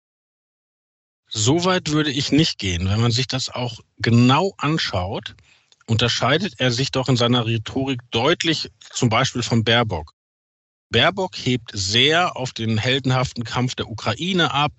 Soweit 1.29 1.91
würde 1.91 2.11
ich 2.11 2.31
nicht 2.31 2.57
gehen. 2.59 2.89
Wenn 2.89 3.01
man 3.01 3.11
sich 3.11 3.27
das 3.27 3.49
auch 3.49 3.79
genau 3.97 4.53
anschaut, 4.57 5.35
unterscheidet 5.85 6.55
er 6.57 6.71
sich 6.71 6.91
doch 6.91 7.09
in 7.09 7.17
seiner 7.17 7.45
Rhetorik 7.45 7.99
deutlich 8.11 8.71
zum 8.91 9.09
Beispiel 9.09 9.43
von 9.43 9.63
Baerbock. 9.63 10.13
Baerbock 10.93 11.35
hebt 11.35 11.71
sehr 11.73 12.37
auf 12.37 12.53
den 12.53 12.77
heldenhaften 12.77 13.43
Kampf 13.43 13.73
der 13.73 13.89
Ukraine 13.89 14.53
ab, 14.53 14.71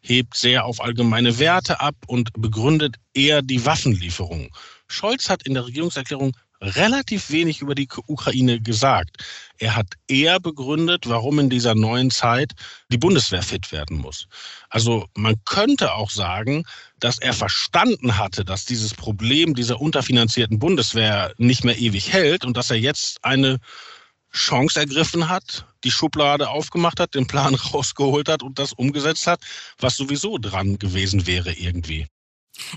hebt 0.00 0.36
sehr 0.36 0.64
auf 0.64 0.82
allgemeine 0.82 1.38
Werte 1.38 1.80
ab 1.80 1.94
und 2.08 2.30
begründet 2.34 2.96
eher 3.14 3.40
die 3.40 3.64
Waffenlieferung. 3.64 4.50
Scholz 4.88 5.30
hat 5.30 5.44
in 5.44 5.54
der 5.54 5.64
Regierungserklärung 5.64 6.36
relativ 6.60 7.30
wenig 7.30 7.62
über 7.62 7.76
die 7.76 7.88
Ukraine 8.06 8.60
gesagt. 8.60 9.16
Er 9.58 9.76
hat 9.76 9.86
eher 10.08 10.40
begründet, 10.40 11.08
warum 11.08 11.38
in 11.38 11.48
dieser 11.48 11.76
neuen 11.76 12.10
Zeit 12.10 12.52
die 12.90 12.98
Bundeswehr 12.98 13.42
fit 13.42 13.70
werden 13.70 13.98
muss. 13.98 14.26
Also 14.70 15.06
man 15.14 15.36
könnte 15.44 15.94
auch 15.94 16.10
sagen, 16.10 16.64
dass 16.98 17.18
er 17.18 17.32
verstanden 17.32 18.18
hatte, 18.18 18.44
dass 18.44 18.64
dieses 18.64 18.92
Problem 18.92 19.54
dieser 19.54 19.80
unterfinanzierten 19.80 20.58
Bundeswehr 20.58 21.32
nicht 21.38 21.64
mehr 21.64 21.78
ewig 21.78 22.12
hält 22.12 22.44
und 22.44 22.56
dass 22.56 22.70
er 22.70 22.76
jetzt 22.76 23.24
eine 23.24 23.60
Chance 24.32 24.80
ergriffen 24.80 25.28
hat, 25.28 25.66
die 25.84 25.90
Schublade 25.90 26.48
aufgemacht 26.48 27.00
hat, 27.00 27.14
den 27.14 27.26
Plan 27.26 27.54
rausgeholt 27.72 28.28
hat 28.28 28.42
und 28.42 28.58
das 28.58 28.72
umgesetzt 28.72 29.26
hat, 29.26 29.40
was 29.78 29.96
sowieso 29.96 30.38
dran 30.38 30.78
gewesen 30.78 31.26
wäre 31.26 31.52
irgendwie. 31.52 32.06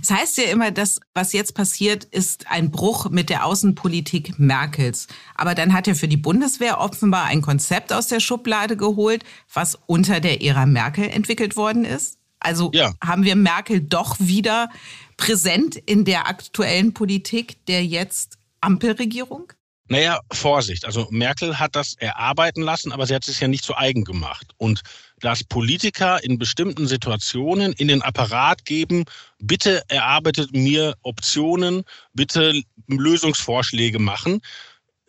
Es 0.02 0.10
heißt 0.10 0.38
ja 0.38 0.46
immer, 0.46 0.72
dass 0.72 1.00
was 1.14 1.34
jetzt 1.34 1.56
passiert, 1.56 2.06
ist 2.06 2.48
ein 2.50 2.72
Bruch 2.72 3.10
mit 3.10 3.30
der 3.30 3.46
Außenpolitik 3.46 4.40
Merkels. 4.40 5.08
Aber 5.36 5.56
dann 5.56 5.74
hat 5.74 5.88
er 5.88 5.96
für 5.96 6.08
die 6.08 6.18
Bundeswehr 6.18 6.80
offenbar 6.80 7.26
ein 7.26 7.42
Konzept 7.42 7.92
aus 7.92 8.08
der 8.08 8.20
Schublade 8.20 8.78
geholt, 8.78 9.24
was 9.54 9.78
unter 9.86 10.20
der 10.20 10.42
Ära 10.42 10.66
Merkel 10.66 11.10
entwickelt 11.10 11.56
worden 11.56 11.86
ist. 11.86 12.18
Also 12.40 12.72
ja. 12.74 12.94
haben 13.04 13.24
wir 13.24 13.36
Merkel 13.36 13.82
doch 13.82 14.18
wieder 14.20 14.70
präsent 15.18 15.76
in 15.76 16.06
der 16.06 16.28
aktuellen 16.28 16.94
Politik 16.94 17.66
der 17.66 17.86
jetzt 17.86 18.38
Ampelregierung? 18.62 19.52
Naja, 19.94 20.22
Vorsicht. 20.32 20.86
Also 20.86 21.08
Merkel 21.12 21.60
hat 21.60 21.76
das 21.76 21.94
erarbeiten 22.00 22.64
lassen, 22.64 22.92
aber 22.92 23.06
sie 23.06 23.14
hat 23.14 23.28
es 23.28 23.40
ja 23.40 23.48
nicht 23.48 23.64
zu 23.64 23.78
eigen 23.78 24.04
gemacht. 24.04 24.48
Und 24.58 24.82
dass 25.20 25.44
Politiker 25.44 26.24
in 26.24 26.40
bestimmten 26.40 26.88
Situationen 26.88 27.74
in 27.74 27.90
den 27.90 28.02
Apparat 28.02 28.66
geben, 28.66 29.06
bitte 29.38 29.84
erarbeitet 29.90 30.52
mir 30.52 30.96
Optionen, 31.04 31.84
bitte 32.12 32.60
Lösungsvorschläge 32.88 34.00
machen. 34.00 34.42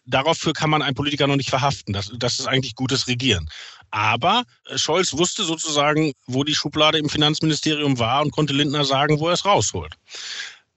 Dafür 0.04 0.52
kann 0.52 0.68
man 0.68 0.82
einen 0.82 0.94
Politiker 0.94 1.26
noch 1.28 1.36
nicht 1.36 1.48
verhaften. 1.48 1.94
Das, 1.94 2.12
das 2.18 2.38
ist 2.38 2.46
eigentlich 2.46 2.74
gutes 2.74 3.08
Regieren. 3.08 3.48
Aber 3.90 4.42
Scholz 4.74 5.14
wusste 5.14 5.44
sozusagen, 5.44 6.12
wo 6.26 6.44
die 6.44 6.54
Schublade 6.54 6.98
im 6.98 7.08
Finanzministerium 7.08 7.98
war 7.98 8.20
und 8.20 8.32
konnte 8.32 8.52
Lindner 8.52 8.84
sagen, 8.84 9.18
wo 9.18 9.28
er 9.28 9.34
es 9.34 9.46
rausholt. 9.46 9.94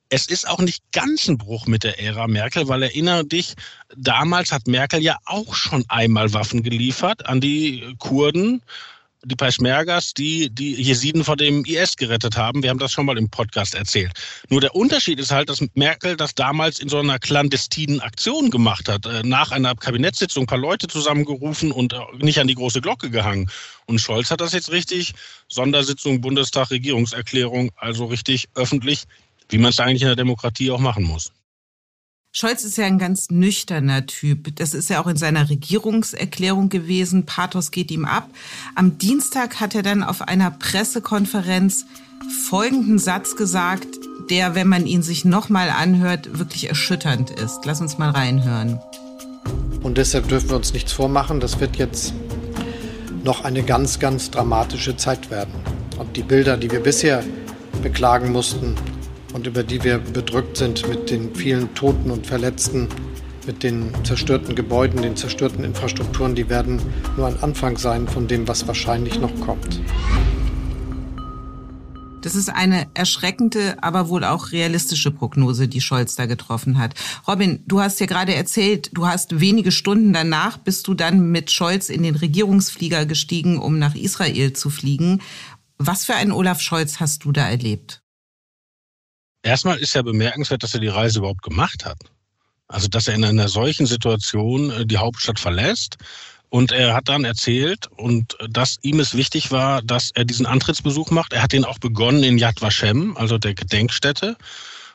Es 0.10 0.28
ist 0.28 0.48
auch 0.48 0.60
nicht 0.60 0.84
ganz 0.92 1.28
ein 1.28 1.38
Bruch 1.38 1.68
mit 1.68 1.84
der 1.84 2.00
Ära 2.00 2.28
Merkel, 2.28 2.68
weil 2.68 2.84
erinnere 2.84 3.26
dich, 3.26 3.56
damals 3.96 4.52
hat 4.52 4.68
Merkel 4.68 5.02
ja 5.02 5.18
auch 5.26 5.54
schon 5.56 5.84
einmal 5.90 6.34
Waffen 6.34 6.64
geliefert 6.64 7.26
an 7.26 7.42
die 7.42 7.94
Kurden. 8.00 8.62
die 9.26 9.36
Peschmergas, 9.36 10.14
die 10.14 10.50
die 10.50 10.76
Jesiden 10.76 11.24
vor 11.24 11.36
dem 11.36 11.66
IS 11.66 11.98
gerettet 11.98 12.38
haben. 12.38 12.64
Wir 12.64 12.70
haben 12.70 12.80
das 12.80 12.92
schon 12.92 13.06
mal 13.06 13.18
im 13.18 13.30
Podcast 13.30 13.76
erzählt. 13.76 14.12
Nur 14.50 14.62
der 14.62 14.76
Unterschied 14.76 15.20
ist 15.20 15.32
halt, 15.32 15.50
dass 15.50 15.64
Merkel 15.74 16.16
das 16.16 16.36
damals 16.36 16.80
in 16.80 16.88
so 16.88 17.00
einer 17.00 17.20
clandestinen 17.20 18.00
Aktion 18.00 18.52
gemacht 18.52 18.88
hat. 18.88 19.06
Äh, 19.06 19.24
nach 19.24 19.52
einer 19.52 19.76
Kabinettssitzung 19.76 20.44
ein 20.44 20.48
paar 20.48 20.58
Leute 20.58 20.88
zusammengerufen 20.88 21.72
und 21.72 21.94
äh, 21.94 21.98
nicht 22.20 22.40
an 22.40 22.48
die 22.48 22.56
große 22.56 22.80
Glocke 22.80 23.10
gehangen. 23.10 23.50
Und 23.88 24.00
Scholz 24.00 24.32
hat 24.32 24.40
das 24.40 24.54
jetzt 24.54 24.72
richtig, 24.72 25.14
Sondersitzung, 25.48 26.22
Bundestag, 26.22 26.70
Regierungserklärung, 26.70 27.72
also 27.76 28.06
richtig 28.06 28.48
öffentlich, 28.56 29.04
wie 29.50 29.58
man 29.58 29.70
es 29.70 29.80
eigentlich 29.80 30.02
in 30.02 30.08
der 30.08 30.16
Demokratie 30.16 30.72
auch 30.72 30.80
machen 30.80 31.04
muss. 31.04 31.32
Scholz 32.32 32.64
ist 32.64 32.78
ja 32.78 32.86
ein 32.86 33.00
ganz 33.00 33.32
nüchterner 33.32 34.06
Typ. 34.06 34.56
Das 34.58 34.74
ist 34.74 34.90
ja 34.90 35.02
auch 35.02 35.08
in 35.08 35.18
seiner 35.18 35.50
Regierungserklärung 35.50 36.70
gewesen. 36.70 37.26
Pathos 37.26 37.72
geht 37.72 37.90
ihm 37.90 38.06
ab. 38.06 38.30
Am 38.76 39.00
Dienstag 39.00 39.60
hat 39.60 39.74
er 39.74 39.82
dann 39.82 40.04
auf 40.04 40.22
einer 40.22 40.52
Pressekonferenz 40.52 41.86
folgenden 42.48 43.00
Satz 43.00 43.36
gesagt, 43.36 43.88
der, 44.30 44.56
wenn 44.56 44.68
man 44.68 44.86
ihn 44.86 45.02
sich 45.02 45.26
nochmal 45.26 45.70
anhört, 45.70 46.38
wirklich 46.38 46.70
erschütternd 46.70 47.32
ist. 47.32 47.66
Lass 47.66 47.82
uns 47.82 47.98
mal 47.98 48.12
reinhören. 48.12 48.80
Und 49.82 49.98
deshalb 49.98 50.28
dürfen 50.28 50.50
wir 50.50 50.58
uns 50.58 50.74
nichts 50.74 50.92
vormachen. 50.92 51.40
Das 51.40 51.60
wird 51.60 51.78
jetzt 51.78 52.14
noch 53.24 53.44
eine 53.44 53.64
ganz, 53.64 54.00
ganz 54.00 54.30
dramatische 54.30 54.96
Zeit 54.96 55.32
werden. 55.32 55.54
Und 55.98 56.16
die 56.16 56.24
Bilder, 56.24 56.58
die 56.58 56.70
wir 56.70 56.82
bisher 56.82 57.24
beklagen 57.82 58.32
mussten, 58.32 58.76
und 59.38 59.46
über 59.46 59.62
die 59.62 59.84
wir 59.84 60.00
bedrückt 60.00 60.58
sind 60.58 60.90
mit 60.90 61.12
den 61.12 61.36
vielen 61.36 61.72
Toten 61.76 62.10
und 62.10 62.26
Verletzten, 62.26 62.88
mit 63.46 63.62
den 63.62 63.94
zerstörten 64.04 64.56
Gebäuden, 64.56 65.04
den 65.04 65.16
zerstörten 65.16 65.64
Infrastrukturen, 65.64 66.34
die 66.34 66.50
werden 66.50 66.82
nur 67.16 67.28
ein 67.28 67.38
Anfang 67.44 67.78
sein 67.78 68.08
von 68.08 68.28
dem, 68.28 68.48
was 68.48 68.68
wahrscheinlich 68.68 69.20
noch 69.20 69.40
kommt. 69.42 69.80
Das 72.24 72.34
ist 72.34 72.50
eine 72.50 72.88
erschreckende, 72.96 73.78
aber 73.84 74.10
wohl 74.10 74.24
auch 74.24 74.52
realistische 74.52 75.12
Prognose, 75.12 75.68
die 75.68 75.82
Scholz 75.82 76.16
da 76.16 76.26
getroffen 76.26 76.80
hat. 76.80 76.96
Robin, 77.28 77.64
du 77.68 77.80
hast 77.80 78.00
ja 78.00 78.08
gerade 78.08 78.34
erzählt, 78.34 78.90
du 78.94 79.06
hast 79.06 79.40
wenige 79.40 79.72
Stunden 79.72 80.14
danach 80.14 80.58
bist 80.58 80.88
du 80.88 80.96
dann 80.96 81.32
mit 81.32 81.52
Scholz 81.52 81.90
in 81.90 82.02
den 82.02 82.16
Regierungsflieger 82.16 83.06
gestiegen, 83.06 83.60
um 83.60 83.78
nach 83.78 83.94
Israel 83.94 84.54
zu 84.54 84.72
fliegen. 84.72 85.22
Was 85.78 86.06
für 86.06 86.16
einen 86.16 86.32
Olaf 86.32 86.60
Scholz 86.60 87.00
hast 87.00 87.24
du 87.24 87.32
da 87.32 87.48
erlebt? 87.48 88.02
Erstmal 89.44 89.78
ist 89.78 89.94
ja 89.96 90.02
bemerkenswert, 90.02 90.64
dass 90.64 90.74
er 90.74 90.80
die 90.80 90.88
Reise 90.88 91.20
überhaupt 91.20 91.44
gemacht 91.44 91.86
hat. 91.86 91.98
Also, 92.68 92.88
dass 92.88 93.08
er 93.08 93.16
in 93.16 93.24
einer 93.24 93.48
solchen 93.48 93.86
Situation 93.86 94.72
äh, 94.72 94.86
die 94.86 94.98
Hauptstadt 94.98 95.40
verlässt. 95.40 95.98
Und 96.50 96.72
er 96.72 96.94
hat 96.94 97.10
dann 97.10 97.26
erzählt, 97.26 97.88
und 97.98 98.38
dass 98.50 98.78
ihm 98.82 99.00
es 99.00 99.16
wichtig 99.16 99.52
war, 99.52 99.82
dass 99.82 100.12
er 100.12 100.24
diesen 100.24 100.46
Antrittsbesuch 100.46 101.12
macht. 101.12 101.34
Er 101.34 101.44
hat 101.44 101.52
den 101.52 101.66
auch 101.66 101.78
begonnen 101.78 102.24
in 102.24 102.38
Yad 102.38 102.62
Vashem, 102.62 103.18
also 103.18 103.38
der 103.38 103.54
Gedenkstätte, 103.54 104.38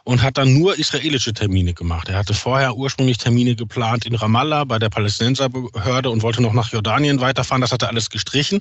und 0.05 0.23
hat 0.23 0.39
dann 0.39 0.55
nur 0.59 0.79
israelische 0.79 1.33
Termine 1.33 1.75
gemacht. 1.75 2.09
Er 2.09 2.17
hatte 2.17 2.35
vorher 2.35 2.75
ursprünglich 2.77 3.19
Termine 3.19 3.55
geplant 3.55 4.07
in 4.07 4.15
Ramallah 4.15 4.65
bei 4.65 4.79
der 4.79 4.89
Palästinenserbehörde 4.89 6.11
und 6.11 6.23
wollte 6.23 6.43
noch 6.43 6.55
nach 6.55 6.73
Jordanien 6.73 7.21
weiterfahren. 7.21 7.61
Das 7.61 7.73
hat 7.73 7.83
er 7.83 7.89
alles 7.89 8.11
gestrichen. 8.11 8.61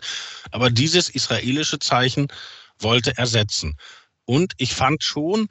Aber 0.52 0.70
dieses 0.70 1.10
israelische 1.10 1.80
Zeichen 1.80 2.28
wollte 2.78 3.18
er 3.18 3.26
setzen. 3.26 3.78
Und 4.26 4.54
ich 4.58 4.74
fand 4.74 5.04
schon, 5.04 5.48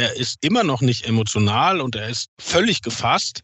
er 0.00 0.16
ist 0.16 0.38
immer 0.40 0.64
noch 0.64 0.80
nicht 0.80 1.06
emotional 1.06 1.80
und 1.80 1.94
er 1.94 2.08
ist 2.08 2.30
völlig 2.40 2.80
gefasst. 2.80 3.42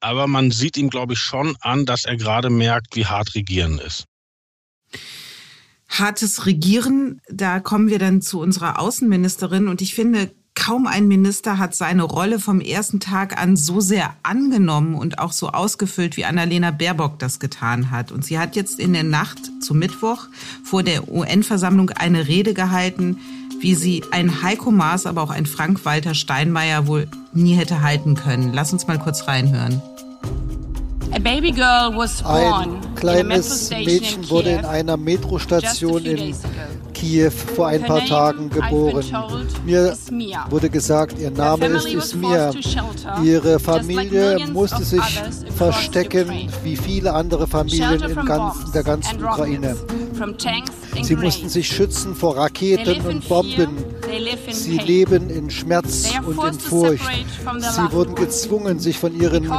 Aber 0.00 0.26
man 0.26 0.50
sieht 0.50 0.78
ihm, 0.78 0.88
glaube 0.88 1.12
ich, 1.12 1.18
schon 1.18 1.56
an, 1.60 1.84
dass 1.84 2.06
er 2.06 2.16
gerade 2.16 2.48
merkt, 2.48 2.96
wie 2.96 3.06
hart 3.06 3.34
Regieren 3.34 3.78
ist. 3.78 4.04
Hartes 5.88 6.46
Regieren, 6.46 7.20
da 7.28 7.60
kommen 7.60 7.88
wir 7.88 7.98
dann 7.98 8.22
zu 8.22 8.40
unserer 8.40 8.80
Außenministerin. 8.80 9.68
Und 9.68 9.82
ich 9.82 9.94
finde, 9.94 10.30
kaum 10.54 10.86
ein 10.86 11.06
Minister 11.06 11.58
hat 11.58 11.74
seine 11.74 12.04
Rolle 12.04 12.40
vom 12.40 12.60
ersten 12.60 13.00
Tag 13.00 13.40
an 13.40 13.56
so 13.56 13.80
sehr 13.80 14.16
angenommen 14.22 14.94
und 14.94 15.18
auch 15.18 15.32
so 15.32 15.50
ausgefüllt, 15.50 16.16
wie 16.16 16.24
Annalena 16.24 16.70
Baerbock 16.70 17.18
das 17.18 17.40
getan 17.40 17.90
hat. 17.90 18.10
Und 18.10 18.24
sie 18.24 18.38
hat 18.38 18.56
jetzt 18.56 18.80
in 18.80 18.94
der 18.94 19.04
Nacht 19.04 19.38
zum 19.60 19.78
Mittwoch 19.78 20.28
vor 20.64 20.82
der 20.82 21.08
UN-Versammlung 21.12 21.90
eine 21.90 22.26
Rede 22.26 22.54
gehalten, 22.54 23.18
wie 23.64 23.74
sie 23.74 24.02
ein 24.10 24.42
Heiko 24.42 24.70
Maas, 24.70 25.06
aber 25.06 25.22
auch 25.22 25.30
ein 25.30 25.46
Frank-Walter 25.46 26.12
Steinmeier 26.12 26.86
wohl 26.86 27.08
nie 27.32 27.54
hätte 27.54 27.80
halten 27.80 28.14
können. 28.14 28.52
Lass 28.52 28.74
uns 28.74 28.86
mal 28.86 28.98
kurz 28.98 29.26
reinhören. 29.26 29.80
Ein 31.14 32.94
kleines 32.96 33.70
Mädchen 33.70 34.28
wurde 34.28 34.50
in 34.50 34.64
einer 34.64 34.96
Metrostation 34.96 36.04
in 36.04 36.34
Kiew 36.92 37.30
vor 37.30 37.68
ein 37.68 37.82
paar 37.82 38.04
Tagen 38.04 38.50
geboren. 38.50 39.04
Mir 39.64 39.96
wurde 40.50 40.70
gesagt, 40.70 41.18
ihr 41.18 41.30
Name 41.30 41.66
ist 41.66 41.86
Ismir. 41.86 42.52
Ihre 43.22 43.60
Familie 43.60 44.46
musste 44.52 44.82
sich 44.82 45.22
verstecken, 45.56 46.48
wie 46.64 46.76
viele 46.76 47.12
andere 47.12 47.46
Familien 47.46 48.00
in 48.02 48.24
ganz, 48.24 48.72
der 48.72 48.82
ganzen 48.82 49.22
Ukraine. 49.22 49.76
Sie 51.02 51.16
mussten 51.16 51.48
sich 51.48 51.68
schützen 51.68 52.14
vor 52.14 52.36
Raketen 52.36 53.00
und 53.06 53.28
Bomben. 53.28 53.84
Sie 54.50 54.78
leben 54.78 55.30
in 55.30 55.50
Schmerz 55.50 56.10
und 56.24 56.42
in 56.44 56.58
Furcht. 56.58 57.04
Sie 57.60 57.92
wurden 57.92 58.14
gezwungen, 58.14 58.78
sich 58.78 58.98
von 58.98 59.18
ihren 59.18 59.50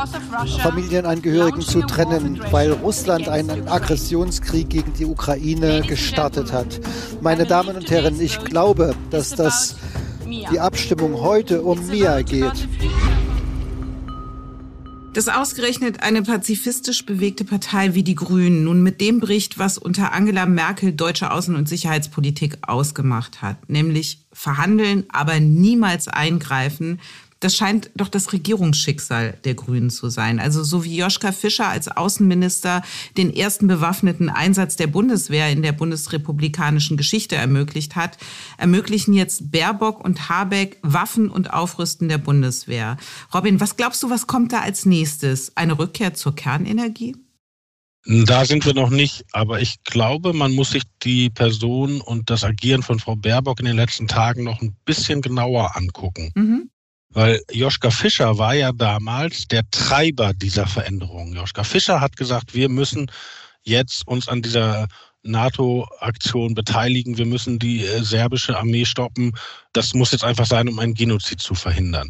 Familienangehörigen 0.61 1.61
zu 1.61 1.81
trennen, 1.81 2.39
weil 2.51 2.71
Russland 2.71 3.27
einen 3.27 3.67
Aggressionskrieg 3.67 4.69
gegen 4.69 4.93
die 4.93 5.05
Ukraine 5.05 5.81
gestartet 5.81 6.53
hat. 6.53 6.79
Meine 7.21 7.45
Damen 7.45 7.75
und 7.75 7.89
Herren, 7.89 8.19
ich 8.19 8.39
glaube, 8.39 8.95
dass 9.09 9.31
das 9.31 9.75
die 10.25 10.59
Abstimmung 10.59 11.21
heute 11.21 11.61
um 11.61 11.85
Mia 11.87 12.21
geht. 12.21 12.67
Dass 15.15 15.29
ausgerechnet 15.29 16.03
eine 16.03 16.23
pazifistisch 16.23 17.05
bewegte 17.05 17.45
Partei 17.45 17.95
wie 17.95 18.03
die 18.03 18.15
Grünen 18.15 18.65
nun 18.65 18.83
mit 18.83 18.99
dem 18.99 19.21
bricht, 19.21 19.57
was 19.57 19.77
unter 19.77 20.11
Angela 20.11 20.45
Merkel 20.45 20.91
deutsche 20.91 21.31
Außen- 21.31 21.55
und 21.55 21.69
Sicherheitspolitik 21.69 22.57
ausgemacht 22.63 23.41
hat, 23.41 23.69
nämlich 23.69 24.25
verhandeln, 24.33 25.05
aber 25.07 25.39
niemals 25.39 26.09
eingreifen, 26.09 26.99
das 27.45 27.55
scheint 27.55 27.91
doch 27.95 28.09
das 28.09 28.33
Regierungsschicksal 28.33 29.37
der 29.43 29.53
Grünen 29.53 29.91
zu 29.91 30.09
sein. 30.09 30.39
Also 30.39 30.63
so 30.63 30.83
wie 30.83 30.97
Joschka 30.97 31.31
Fischer 31.31 31.67
als 31.67 31.87
Außenminister 31.87 32.81
den 33.17 33.31
ersten 33.31 33.67
bewaffneten 33.67 34.29
Einsatz 34.29 34.77
der 34.77 34.87
Bundeswehr 34.87 35.51
in 35.51 35.61
der 35.61 35.71
bundesrepublikanischen 35.71 36.97
Geschichte 36.97 37.35
ermöglicht 37.35 37.95
hat, 37.95 38.17
ermöglichen 38.57 39.13
jetzt 39.13 39.51
Baerbock 39.51 40.03
und 40.03 40.27
Habeck 40.27 40.79
Waffen 40.81 41.29
und 41.29 41.53
Aufrüsten 41.53 42.09
der 42.09 42.17
Bundeswehr. 42.17 42.97
Robin, 43.31 43.59
was 43.59 43.77
glaubst 43.77 44.01
du, 44.01 44.09
was 44.09 44.25
kommt 44.25 44.51
da 44.51 44.61
als 44.61 44.87
nächstes? 44.87 45.55
Eine 45.55 45.77
Rückkehr 45.77 46.15
zur 46.15 46.33
Kernenergie? 46.33 47.15
Da 48.07 48.45
sind 48.45 48.65
wir 48.65 48.73
noch 48.73 48.89
nicht, 48.89 49.23
aber 49.33 49.61
ich 49.61 49.83
glaube, 49.83 50.33
man 50.33 50.53
muss 50.53 50.71
sich 50.71 50.83
die 51.03 51.29
Person 51.29 52.01
und 52.01 52.29
das 52.31 52.43
Agieren 52.43 52.83
von 52.83 52.99
Frau 52.99 53.15
Baerbock 53.15 53.59
in 53.59 53.65
den 53.65 53.75
letzten 53.75 54.07
Tagen 54.07 54.43
noch 54.43 54.61
ein 54.61 54.75
bisschen 54.85 55.21
genauer 55.21 55.75
angucken. 55.75 56.31
Mhm. 56.35 56.54
Weil 57.15 57.41
Joschka 57.49 57.91
Fischer 57.91 58.37
war 58.37 58.55
ja 58.55 58.73
damals 58.73 59.47
der 59.47 59.63
Treiber 59.71 60.33
dieser 60.33 60.67
Veränderung. 60.67 61.33
Joschka 61.33 61.63
Fischer 61.63 62.01
hat 62.01 62.17
gesagt, 62.17 62.53
wir 62.53 62.67
müssen 62.67 63.09
jetzt 63.63 64.05
uns 64.05 64.27
an 64.27 64.41
dieser 64.41 64.89
NATO-Aktion 65.23 66.55
beteiligen. 66.55 67.17
Wir 67.17 67.25
müssen 67.25 67.57
die 67.57 67.85
äh, 67.85 68.03
serbische 68.03 68.57
Armee 68.57 68.83
stoppen. 68.83 69.31
Das 69.71 69.93
muss 69.93 70.11
jetzt 70.11 70.25
einfach 70.25 70.45
sein, 70.45 70.67
um 70.67 70.77
einen 70.77 70.93
Genozid 70.93 71.39
zu 71.39 71.55
verhindern. 71.55 72.09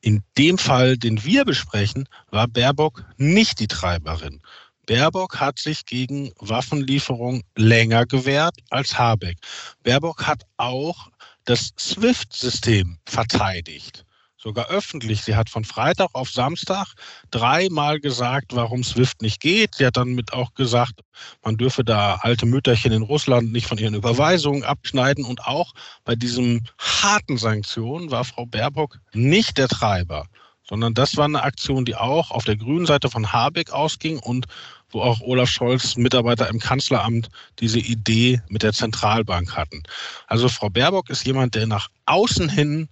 In 0.00 0.22
dem 0.38 0.56
Fall, 0.56 0.96
den 0.96 1.22
wir 1.24 1.44
besprechen, 1.44 2.08
war 2.30 2.48
Baerbock 2.48 3.04
nicht 3.18 3.60
die 3.60 3.68
Treiberin. 3.68 4.40
Baerbock 4.86 5.38
hat 5.38 5.58
sich 5.58 5.84
gegen 5.84 6.32
Waffenlieferung 6.38 7.42
länger 7.54 8.06
gewehrt 8.06 8.56
als 8.70 8.98
Habeck. 8.98 9.36
Baerbock 9.82 10.26
hat 10.26 10.44
auch 10.56 11.10
das 11.44 11.74
SWIFT-System 11.76 12.96
verteidigt 13.04 14.06
sogar 14.38 14.68
öffentlich. 14.68 15.22
Sie 15.22 15.34
hat 15.34 15.50
von 15.50 15.64
Freitag 15.64 16.10
auf 16.14 16.30
Samstag 16.30 16.86
dreimal 17.30 18.00
gesagt, 18.00 18.54
warum 18.54 18.84
SWIFT 18.84 19.20
nicht 19.22 19.40
geht. 19.40 19.74
Sie 19.74 19.84
hat 19.84 19.96
dann 19.96 20.14
mit 20.14 20.32
auch 20.32 20.54
gesagt, 20.54 21.00
man 21.42 21.56
dürfe 21.56 21.84
da 21.84 22.16
alte 22.22 22.46
Mütterchen 22.46 22.92
in 22.92 23.02
Russland 23.02 23.52
nicht 23.52 23.66
von 23.66 23.78
ihren 23.78 23.94
Überweisungen 23.94 24.62
abschneiden. 24.62 25.24
Und 25.24 25.46
auch 25.46 25.74
bei 26.04 26.14
diesen 26.14 26.68
harten 26.78 27.36
Sanktionen 27.36 28.10
war 28.10 28.24
Frau 28.24 28.46
Baerbock 28.46 28.98
nicht 29.12 29.58
der 29.58 29.68
Treiber, 29.68 30.26
sondern 30.62 30.94
das 30.94 31.16
war 31.16 31.24
eine 31.24 31.42
Aktion, 31.42 31.84
die 31.84 31.96
auch 31.96 32.30
auf 32.30 32.44
der 32.44 32.56
grünen 32.56 32.86
Seite 32.86 33.10
von 33.10 33.32
Habeck 33.32 33.72
ausging 33.72 34.18
und 34.20 34.46
wo 34.90 35.02
auch 35.02 35.20
Olaf 35.20 35.50
Scholz 35.50 35.96
Mitarbeiter 35.96 36.48
im 36.48 36.60
Kanzleramt 36.60 37.28
diese 37.58 37.78
Idee 37.78 38.40
mit 38.48 38.62
der 38.62 38.72
Zentralbank 38.72 39.54
hatten. 39.54 39.82
Also 40.28 40.48
Frau 40.48 40.70
Baerbock 40.70 41.10
ist 41.10 41.26
jemand, 41.26 41.54
der 41.56 41.66
nach 41.66 41.88
außen 42.06 42.48
hin 42.48 42.88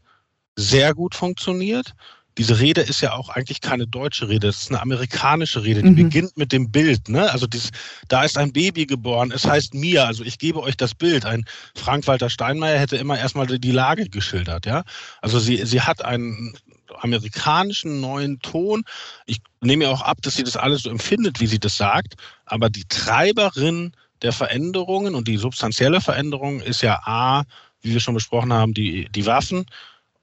sehr 0.57 0.95
gut 0.95 1.15
funktioniert, 1.15 1.95
diese 2.39 2.61
Rede 2.61 2.83
ist 2.83 3.01
ja 3.01 3.15
auch 3.15 3.31
eigentlich 3.31 3.63
keine 3.63 3.87
deutsche 3.87 4.29
Rede, 4.29 4.49
es 4.49 4.63
ist 4.63 4.71
eine 4.71 4.83
amerikanische 4.83 5.63
Rede, 5.63 5.83
die 5.83 5.91
mhm. 5.91 5.97
beginnt 5.97 6.37
mit 6.37 6.53
dem 6.53 6.71
Bild. 6.71 7.09
Ne? 7.09 7.31
Also 7.31 7.47
dies, 7.47 7.71
da 8.09 8.25
ist 8.25 8.37
ein 8.37 8.53
Baby 8.53 8.85
geboren, 8.85 9.33
es 9.35 9.47
heißt 9.47 9.73
Mia, 9.73 10.05
also 10.05 10.23
ich 10.23 10.39
gebe 10.39 10.61
euch 10.61 10.77
das 10.77 10.95
Bild. 10.95 11.25
Ein 11.25 11.47
Frank-Walter 11.77 12.29
Steinmeier 12.29 12.79
hätte 12.79 12.97
immer 12.97 13.19
erstmal 13.19 13.47
die 13.47 13.71
Lage 13.71 14.09
geschildert. 14.09 14.67
Ja? 14.67 14.85
Also 15.23 15.39
sie, 15.39 15.65
sie 15.65 15.81
hat 15.81 16.05
einen 16.05 16.55
amerikanischen 16.99 18.01
neuen 18.01 18.39
Ton. 18.41 18.85
Ich 19.25 19.39
nehme 19.63 19.85
ja 19.85 19.91
auch 19.91 20.03
ab, 20.03 20.19
dass 20.21 20.37
sie 20.37 20.45
das 20.45 20.57
alles 20.57 20.83
so 20.83 20.91
empfindet, 20.91 21.41
wie 21.41 21.47
sie 21.47 21.59
das 21.59 21.77
sagt, 21.77 22.15
aber 22.45 22.69
die 22.69 22.85
Treiberin 22.89 23.93
der 24.23 24.33
Veränderungen 24.33 25.15
und 25.15 25.27
die 25.27 25.37
substanzielle 25.37 26.01
Veränderung 26.01 26.61
ist 26.61 26.83
ja 26.83 27.01
A, 27.05 27.45
wie 27.81 27.93
wir 27.93 28.01
schon 28.01 28.15
besprochen 28.15 28.53
haben, 28.53 28.75
die, 28.75 29.09
die 29.11 29.27
Waffen 29.27 29.67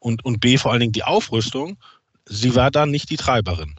und, 0.03 0.25
und 0.25 0.39
B 0.39 0.57
vor 0.57 0.71
allen 0.71 0.81
Dingen 0.81 0.93
die 0.93 1.03
Aufrüstung 1.03 1.77
sie 2.25 2.55
war 2.55 2.71
dann 2.71 2.91
nicht 2.91 3.09
die 3.09 3.17
Treiberin. 3.17 3.75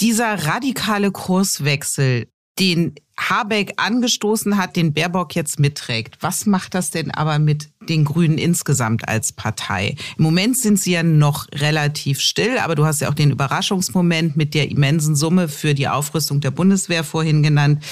Dieser 0.00 0.46
radikale 0.46 1.10
Kurswechsel, 1.10 2.28
den 2.58 2.94
Habeck 3.18 3.74
angestoßen 3.76 4.56
hat, 4.56 4.76
den 4.76 4.92
Baerbock 4.92 5.34
jetzt 5.34 5.58
mitträgt. 5.58 6.18
Was 6.20 6.46
macht 6.46 6.74
das 6.74 6.90
denn 6.90 7.10
aber 7.10 7.38
mit 7.38 7.70
den 7.88 8.04
Grünen 8.04 8.38
insgesamt 8.38 9.08
als 9.08 9.32
Partei? 9.32 9.96
Im 10.16 10.24
Moment 10.24 10.56
sind 10.56 10.78
sie 10.78 10.92
ja 10.92 11.02
noch 11.02 11.46
relativ 11.52 12.20
still, 12.20 12.58
aber 12.58 12.74
du 12.74 12.84
hast 12.84 13.00
ja 13.00 13.08
auch 13.10 13.14
den 13.14 13.30
Überraschungsmoment 13.30 14.36
mit 14.36 14.54
der 14.54 14.70
immensen 14.70 15.16
Summe 15.16 15.48
für 15.48 15.74
die 15.74 15.88
Aufrüstung 15.88 16.40
der 16.40 16.52
Bundeswehr 16.52 17.02
vorhin 17.02 17.42
genannt. 17.42 17.82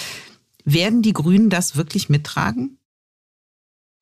Werden 0.65 1.03
die 1.03 1.13
Grünen 1.13 1.51
das 1.51 1.77
wirklich 1.77 2.09
mittragen? 2.09 2.79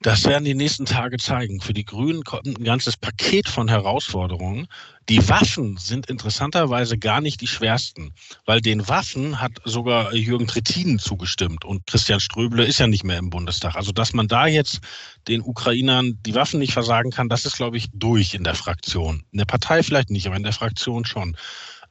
Das 0.04 0.24
werden 0.24 0.44
die 0.44 0.52
nächsten 0.52 0.84
Tage 0.84 1.16
zeigen. 1.16 1.62
Für 1.62 1.72
die 1.72 1.86
Grünen 1.86 2.24
kommt 2.24 2.44
ein 2.44 2.62
ganzes 2.62 2.94
Paket 2.94 3.48
von 3.48 3.68
Herausforderungen. 3.68 4.68
Die 5.08 5.26
Waffen 5.30 5.78
sind 5.78 6.10
interessanterweise 6.10 6.98
gar 6.98 7.22
nicht 7.22 7.40
die 7.40 7.46
schwersten, 7.46 8.12
weil 8.44 8.60
den 8.60 8.86
Waffen 8.86 9.40
hat 9.40 9.52
sogar 9.64 10.14
Jürgen 10.14 10.46
Trittin 10.46 10.98
zugestimmt 10.98 11.64
und 11.64 11.86
Christian 11.86 12.20
Ströbele 12.20 12.66
ist 12.66 12.80
ja 12.80 12.86
nicht 12.86 13.02
mehr 13.02 13.16
im 13.16 13.30
Bundestag. 13.30 13.76
Also 13.76 13.92
dass 13.92 14.12
man 14.12 14.28
da 14.28 14.46
jetzt 14.46 14.80
den 15.26 15.40
Ukrainern 15.40 16.18
die 16.26 16.34
Waffen 16.34 16.60
nicht 16.60 16.74
versagen 16.74 17.10
kann, 17.10 17.30
das 17.30 17.46
ist, 17.46 17.56
glaube 17.56 17.78
ich, 17.78 17.88
durch 17.94 18.34
in 18.34 18.44
der 18.44 18.56
Fraktion. 18.56 19.24
In 19.32 19.38
der 19.38 19.46
Partei 19.46 19.82
vielleicht 19.82 20.10
nicht, 20.10 20.26
aber 20.26 20.36
in 20.36 20.42
der 20.42 20.52
Fraktion 20.52 21.06
schon. 21.06 21.34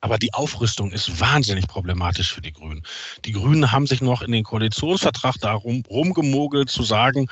Aber 0.02 0.19
die 0.19 0.34
Aufrüstung 0.36 0.91
ist 0.91 1.19
wahnsinnig 1.19 1.65
problematisch 1.65 2.32
für 2.32 2.41
die 2.41 2.52
Grünen. 2.52 2.84
Die 3.26 3.32
Grünen 3.32 3.71
haben 3.71 3.88
sich 3.88 4.02
noch 4.02 4.21
in 4.21 4.34
den 4.34 4.43
Koalitionsvertrag 4.43 5.39
darum 5.39 5.82
rumgemogelt 5.89 6.69
zu 6.69 6.84
sagen, 6.84 7.28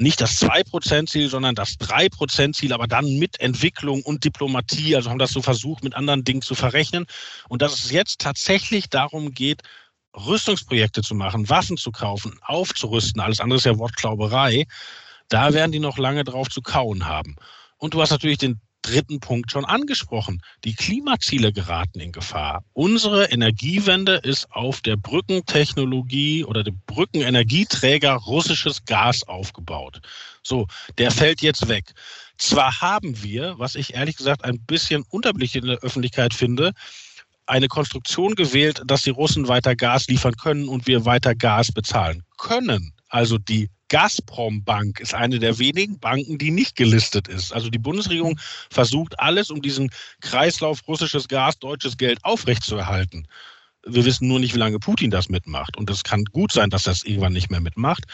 nicht 0.00 0.20
das 0.20 0.40
2%-Ziel, 0.40 1.28
sondern 1.28 1.54
das 1.54 1.78
3%-Ziel, 1.78 2.72
aber 2.72 2.86
dann 2.86 3.18
mit 3.18 3.38
Entwicklung 3.40 4.02
und 4.02 4.24
Diplomatie, 4.24 4.96
also 4.96 5.10
haben 5.10 5.18
das 5.18 5.32
so 5.32 5.42
versucht, 5.42 5.84
mit 5.84 5.94
anderen 5.94 6.24
Dingen 6.24 6.42
zu 6.42 6.54
verrechnen. 6.54 7.06
Und 7.48 7.60
dass 7.60 7.84
es 7.84 7.90
jetzt 7.90 8.20
tatsächlich 8.20 8.88
darum 8.88 9.32
geht, 9.32 9.62
Rüstungsprojekte 10.16 11.02
zu 11.02 11.14
machen, 11.14 11.48
Waffen 11.48 11.76
zu 11.76 11.92
kaufen, 11.92 12.38
aufzurüsten, 12.42 13.20
alles 13.20 13.40
andere 13.40 13.58
ist 13.58 13.66
ja 13.66 13.78
Wortklauberei, 13.78 14.66
da 15.28 15.52
werden 15.52 15.70
die 15.70 15.78
noch 15.78 15.98
lange 15.98 16.24
drauf 16.24 16.48
zu 16.48 16.62
kauen 16.62 17.06
haben. 17.06 17.36
Und 17.76 17.94
du 17.94 18.00
hast 18.00 18.10
natürlich 18.10 18.38
den 18.38 18.60
dritten 18.90 19.20
Punkt 19.20 19.52
schon 19.52 19.64
angesprochen. 19.64 20.42
Die 20.64 20.74
Klimaziele 20.74 21.52
geraten 21.52 22.00
in 22.00 22.12
Gefahr. 22.12 22.64
Unsere 22.72 23.26
Energiewende 23.26 24.16
ist 24.16 24.50
auf 24.50 24.80
der 24.80 24.96
Brückentechnologie 24.96 26.44
oder 26.44 26.64
dem 26.64 26.80
Brückenenergieträger 26.86 28.14
russisches 28.14 28.84
Gas 28.84 29.22
aufgebaut. 29.22 30.00
So, 30.42 30.66
der 30.98 31.10
fällt 31.10 31.40
jetzt 31.40 31.68
weg. 31.68 31.92
Zwar 32.36 32.80
haben 32.80 33.22
wir, 33.22 33.54
was 33.58 33.76
ich 33.76 33.94
ehrlich 33.94 34.16
gesagt 34.16 34.44
ein 34.44 34.58
bisschen 34.60 35.04
unterblick 35.10 35.54
in 35.54 35.66
der 35.66 35.78
Öffentlichkeit 35.78 36.34
finde, 36.34 36.72
eine 37.46 37.68
Konstruktion 37.68 38.34
gewählt, 38.34 38.82
dass 38.86 39.02
die 39.02 39.10
Russen 39.10 39.46
weiter 39.46 39.76
Gas 39.76 40.08
liefern 40.08 40.34
können 40.36 40.68
und 40.68 40.86
wir 40.86 41.04
weiter 41.04 41.34
Gas 41.34 41.70
bezahlen 41.70 42.24
können. 42.38 42.92
Also 43.08 43.38
die 43.38 43.68
Gazprom 43.90 44.64
Bank 44.64 45.00
ist 45.00 45.14
eine 45.14 45.38
der 45.38 45.58
wenigen 45.58 45.98
Banken, 45.98 46.38
die 46.38 46.50
nicht 46.50 46.76
gelistet 46.76 47.28
ist. 47.28 47.52
Also 47.52 47.68
die 47.68 47.78
Bundesregierung 47.78 48.38
versucht 48.70 49.18
alles, 49.18 49.50
um 49.50 49.60
diesen 49.60 49.90
Kreislauf 50.20 50.86
russisches 50.88 51.28
Gas, 51.28 51.58
deutsches 51.58 51.98
Geld 51.98 52.24
aufrechtzuerhalten. 52.24 53.26
Wir 53.84 54.04
wissen 54.04 54.28
nur 54.28 54.40
nicht, 54.40 54.54
wie 54.54 54.58
lange 54.58 54.78
Putin 54.78 55.10
das 55.10 55.28
mitmacht. 55.28 55.76
Und 55.76 55.90
es 55.90 56.04
kann 56.04 56.24
gut 56.24 56.52
sein, 56.52 56.70
dass 56.70 56.84
das 56.84 57.02
irgendwann 57.02 57.32
nicht 57.32 57.50
mehr 57.50 57.60
mitmacht. 57.60 58.04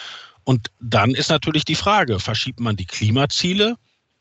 Und 0.44 0.68
dann 0.80 1.10
ist 1.10 1.28
natürlich 1.28 1.64
die 1.64 1.74
Frage, 1.74 2.20
verschiebt 2.20 2.60
man 2.60 2.76
die 2.76 2.86
Klimaziele 2.86 3.76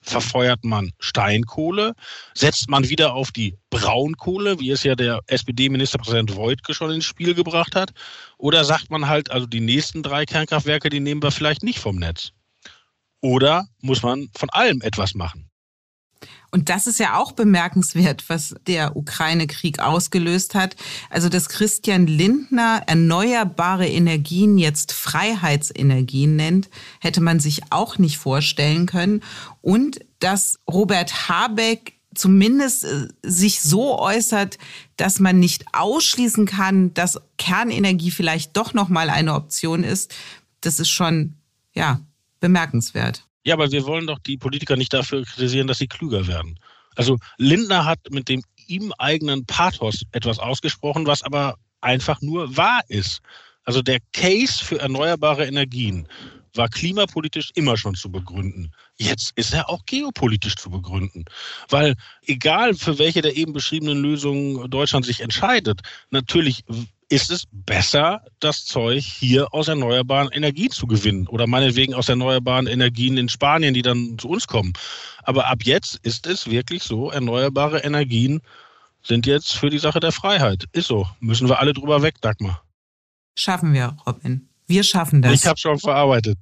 verfeuert 0.05 0.63
man 0.63 0.91
Steinkohle, 0.99 1.93
setzt 2.33 2.69
man 2.69 2.87
wieder 2.89 3.13
auf 3.13 3.31
die 3.31 3.57
Braunkohle, 3.69 4.59
wie 4.59 4.71
es 4.71 4.83
ja 4.83 4.95
der 4.95 5.21
SPD-Ministerpräsident 5.27 6.35
Voigtke 6.35 6.73
schon 6.73 6.91
ins 6.91 7.05
Spiel 7.05 7.33
gebracht 7.33 7.75
hat, 7.75 7.91
oder 8.37 8.63
sagt 8.63 8.91
man 8.91 9.07
halt, 9.07 9.31
also 9.31 9.47
die 9.47 9.59
nächsten 9.59 10.03
drei 10.03 10.25
Kernkraftwerke, 10.25 10.89
die 10.89 10.99
nehmen 10.99 11.23
wir 11.23 11.31
vielleicht 11.31 11.63
nicht 11.63 11.79
vom 11.79 11.97
Netz? 11.97 12.31
Oder 13.21 13.67
muss 13.81 14.03
man 14.03 14.29
von 14.37 14.49
allem 14.51 14.81
etwas 14.81 15.15
machen? 15.15 15.49
Und 16.55 16.69
das 16.69 16.87
ist 16.87 17.01
ja 17.01 17.17
auch 17.17 17.33
bemerkenswert, 17.33 18.29
was 18.29 18.55
der 18.65 18.95
Ukraine-Krieg 18.95 19.79
ausgelöst 19.79 20.55
hat. 20.55 20.77
Also, 21.09 21.27
dass 21.27 21.49
Christian 21.49 22.07
Lindner 22.07 22.81
erneuerbare 22.87 23.85
Energien 23.89 24.57
jetzt 24.57 24.93
Freiheitsenergien 24.93 26.37
nennt, 26.37 26.69
hätte 27.01 27.19
man 27.19 27.41
sich 27.41 27.59
auch 27.71 27.97
nicht 27.97 28.17
vorstellen 28.17 28.85
können. 28.85 29.21
Und 29.59 29.99
dass 30.19 30.57
Robert 30.71 31.27
Habeck 31.27 31.99
zumindest 32.13 32.85
äh, 32.85 33.09
sich 33.21 33.59
so 33.59 33.99
äußert, 33.99 34.57
dass 34.95 35.19
man 35.19 35.37
nicht 35.37 35.65
ausschließen 35.73 36.45
kann, 36.45 36.93
dass 36.93 37.19
Kernenergie 37.37 38.11
vielleicht 38.11 38.55
doch 38.55 38.73
noch 38.73 38.87
mal 38.87 39.09
eine 39.09 39.33
Option 39.33 39.83
ist, 39.83 40.15
das 40.61 40.79
ist 40.79 40.89
schon 40.89 41.33
ja 41.73 41.99
bemerkenswert. 42.39 43.25
Ja, 43.45 43.53
aber 43.53 43.71
wir 43.71 43.85
wollen 43.85 44.07
doch 44.07 44.19
die 44.19 44.37
Politiker 44.37 44.75
nicht 44.75 44.93
dafür 44.93 45.23
kritisieren, 45.23 45.67
dass 45.67 45.77
sie 45.77 45.87
klüger 45.87 46.27
werden. 46.27 46.59
Also 46.95 47.17
Lindner 47.37 47.85
hat 47.85 47.99
mit 48.09 48.27
dem 48.27 48.41
ihm 48.67 48.91
eigenen 48.97 49.45
Pathos 49.45 50.03
etwas 50.11 50.39
ausgesprochen, 50.39 51.05
was 51.05 51.21
aber 51.21 51.55
einfach 51.81 52.21
nur 52.21 52.57
wahr 52.57 52.81
ist. 52.87 53.21
Also 53.63 53.81
der 53.81 53.99
Case 54.13 54.63
für 54.63 54.79
erneuerbare 54.79 55.45
Energien 55.45 56.07
war 56.55 56.69
klimapolitisch 56.69 57.51
immer 57.55 57.77
schon 57.77 57.95
zu 57.95 58.09
begründen. 58.11 58.71
Jetzt 58.97 59.33
ist 59.35 59.53
er 59.53 59.69
auch 59.69 59.85
geopolitisch 59.85 60.55
zu 60.55 60.69
begründen. 60.69 61.25
Weil 61.69 61.95
egal 62.25 62.73
für 62.73 62.97
welche 62.97 63.21
der 63.21 63.35
eben 63.35 63.53
beschriebenen 63.53 64.01
Lösungen 64.01 64.69
Deutschland 64.69 65.05
sich 65.05 65.21
entscheidet, 65.21 65.81
natürlich 66.11 66.63
ist 67.09 67.29
es 67.29 67.45
besser, 67.51 68.21
das 68.39 68.65
Zeug 68.65 69.03
hier 69.03 69.53
aus 69.53 69.67
erneuerbaren 69.67 70.29
Energien 70.31 70.71
zu 70.71 70.87
gewinnen 70.87 71.27
oder 71.27 71.47
meinetwegen 71.47 71.93
aus 71.93 72.09
erneuerbaren 72.09 72.67
Energien 72.67 73.17
in 73.17 73.29
Spanien, 73.29 73.73
die 73.73 73.81
dann 73.81 74.17
zu 74.17 74.29
uns 74.29 74.47
kommen. 74.47 74.73
Aber 75.23 75.47
ab 75.47 75.59
jetzt 75.63 75.99
ist 76.03 76.25
es 76.27 76.49
wirklich 76.49 76.83
so, 76.83 77.11
erneuerbare 77.11 77.79
Energien 77.79 78.41
sind 79.03 79.27
jetzt 79.27 79.53
für 79.53 79.69
die 79.69 79.77
Sache 79.77 79.99
der 79.99 80.11
Freiheit. 80.11 80.65
Ist 80.71 80.87
so. 80.87 81.07
Müssen 81.19 81.47
wir 81.47 81.59
alle 81.59 81.73
drüber 81.73 82.01
weg, 82.01 82.15
Dagmar. 82.21 82.63
Schaffen 83.35 83.73
wir, 83.73 83.95
Robin. 84.07 84.49
Wir 84.67 84.83
schaffen 84.83 85.21
das. 85.21 85.33
Ich 85.33 85.45
habe 85.45 85.59
schon 85.59 85.79
verarbeitet. 85.79 86.39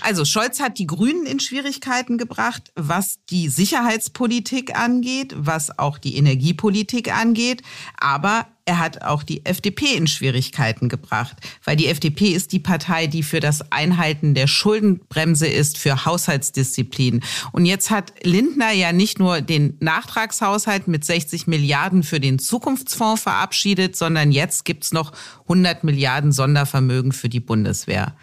Also 0.00 0.24
Scholz 0.24 0.60
hat 0.60 0.78
die 0.78 0.86
Grünen 0.86 1.26
in 1.26 1.40
Schwierigkeiten 1.40 2.18
gebracht, 2.18 2.72
was 2.76 3.18
die 3.30 3.48
Sicherheitspolitik 3.48 4.78
angeht, 4.78 5.34
was 5.36 5.76
auch 5.78 5.98
die 5.98 6.16
Energiepolitik 6.16 7.12
angeht. 7.12 7.62
Aber 7.98 8.46
er 8.64 8.78
hat 8.78 9.02
auch 9.02 9.24
die 9.24 9.44
FDP 9.44 9.96
in 9.96 10.06
Schwierigkeiten 10.06 10.88
gebracht, 10.88 11.36
weil 11.64 11.74
die 11.74 11.88
FDP 11.88 12.28
ist 12.28 12.52
die 12.52 12.60
Partei, 12.60 13.08
die 13.08 13.24
für 13.24 13.40
das 13.40 13.72
Einhalten 13.72 14.34
der 14.34 14.46
Schuldenbremse 14.46 15.48
ist, 15.48 15.78
für 15.78 16.04
Haushaltsdisziplin. 16.04 17.20
Und 17.50 17.66
jetzt 17.66 17.90
hat 17.90 18.12
Lindner 18.22 18.70
ja 18.70 18.92
nicht 18.92 19.18
nur 19.18 19.40
den 19.40 19.76
Nachtragshaushalt 19.80 20.86
mit 20.86 21.04
60 21.04 21.48
Milliarden 21.48 22.04
für 22.04 22.20
den 22.20 22.38
Zukunftsfonds 22.38 23.22
verabschiedet, 23.22 23.96
sondern 23.96 24.30
jetzt 24.30 24.64
gibt's 24.64 24.92
noch 24.92 25.12
100 25.42 25.82
Milliarden 25.82 26.30
Sondervermögen 26.30 27.10
für 27.10 27.28
die 27.28 27.40
Bundeswehr. 27.40 28.14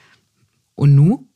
Und 0.77 0.93
nu? 0.95 1.27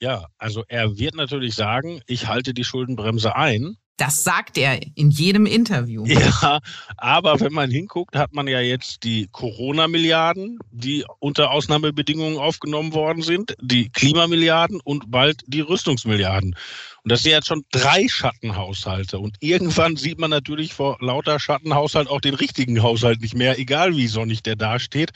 Ja, 0.00 0.26
also 0.38 0.62
er 0.68 0.98
wird 0.98 1.14
natürlich 1.14 1.54
sagen, 1.54 2.00
ich 2.06 2.26
halte 2.26 2.54
die 2.54 2.64
Schuldenbremse 2.64 3.34
ein. 3.34 3.76
Das 3.96 4.24
sagt 4.24 4.56
er 4.56 4.80
in 4.94 5.10
jedem 5.10 5.44
Interview. 5.44 6.06
Ja, 6.06 6.60
aber 6.96 7.40
wenn 7.40 7.52
man 7.52 7.70
hinguckt, 7.70 8.16
hat 8.16 8.32
man 8.32 8.46
ja 8.46 8.60
jetzt 8.60 9.04
die 9.04 9.28
Corona-Milliarden, 9.30 10.58
die 10.70 11.04
unter 11.18 11.50
Ausnahmebedingungen 11.50 12.38
aufgenommen 12.38 12.94
worden 12.94 13.22
sind, 13.22 13.54
die 13.60 13.90
Klimamilliarden 13.90 14.80
und 14.82 15.10
bald 15.10 15.42
die 15.46 15.60
Rüstungsmilliarden. 15.60 16.56
Und 17.02 17.12
das 17.12 17.22
sind 17.22 17.32
jetzt 17.32 17.48
schon 17.48 17.64
drei 17.72 18.08
Schattenhaushalte. 18.08 19.18
Und 19.18 19.36
irgendwann 19.40 19.96
sieht 19.96 20.18
man 20.18 20.30
natürlich 20.30 20.72
vor 20.72 20.96
lauter 21.00 21.38
Schattenhaushalt 21.38 22.08
auch 22.08 22.22
den 22.22 22.34
richtigen 22.34 22.82
Haushalt 22.82 23.20
nicht 23.20 23.34
mehr, 23.34 23.58
egal 23.58 23.96
wie 23.96 24.08
sonnig 24.08 24.42
der 24.42 24.56
dasteht. 24.56 25.10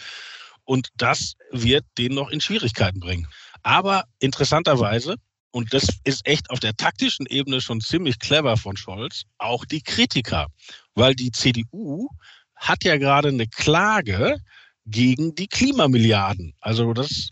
Und 0.64 0.88
das 0.96 1.34
wird 1.50 1.84
den 1.98 2.14
noch 2.14 2.30
in 2.30 2.40
Schwierigkeiten 2.40 3.00
bringen. 3.00 3.26
Aber 3.62 4.04
interessanterweise, 4.18 5.16
und 5.50 5.72
das 5.72 5.88
ist 6.04 6.26
echt 6.26 6.50
auf 6.50 6.60
der 6.60 6.74
taktischen 6.74 7.26
Ebene 7.26 7.60
schon 7.60 7.80
ziemlich 7.80 8.18
clever 8.18 8.56
von 8.56 8.76
Scholz, 8.76 9.22
auch 9.38 9.64
die 9.64 9.82
Kritiker. 9.82 10.48
Weil 10.94 11.14
die 11.14 11.30
CDU 11.30 12.08
hat 12.56 12.84
ja 12.84 12.96
gerade 12.96 13.28
eine 13.28 13.46
Klage 13.46 14.38
gegen 14.86 15.34
die 15.34 15.48
Klimamilliarden. 15.48 16.54
Also 16.60 16.92
das, 16.92 17.30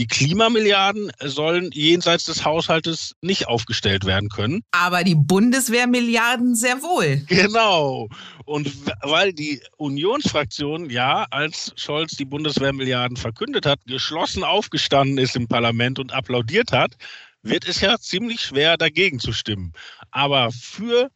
die 0.00 0.06
Klimamilliarden 0.06 1.12
sollen 1.22 1.68
jenseits 1.74 2.24
des 2.24 2.42
Haushaltes 2.42 3.14
nicht 3.20 3.48
aufgestellt 3.48 4.06
werden 4.06 4.30
können. 4.30 4.62
Aber 4.70 5.04
die 5.04 5.14
Bundeswehrmilliarden 5.14 6.54
sehr 6.54 6.80
wohl. 6.82 7.22
Genau. 7.28 8.08
Und 8.46 8.72
weil 9.02 9.34
die 9.34 9.60
Unionsfraktion 9.76 10.88
ja, 10.88 11.26
als 11.30 11.74
Scholz 11.76 12.12
die 12.12 12.24
Bundeswehrmilliarden 12.24 13.18
verkündet 13.18 13.66
hat, 13.66 13.80
geschlossen 13.84 14.42
aufgestanden 14.42 15.18
ist 15.18 15.36
im 15.36 15.48
Parlament 15.48 15.98
und 15.98 16.14
applaudiert 16.14 16.72
hat, 16.72 16.94
wird 17.42 17.68
es 17.68 17.82
ja 17.82 17.98
ziemlich 17.98 18.40
schwer, 18.40 18.78
dagegen 18.78 19.18
zu 19.18 19.34
stimmen. 19.34 19.74
Aber 20.12 20.50
für 20.50 21.10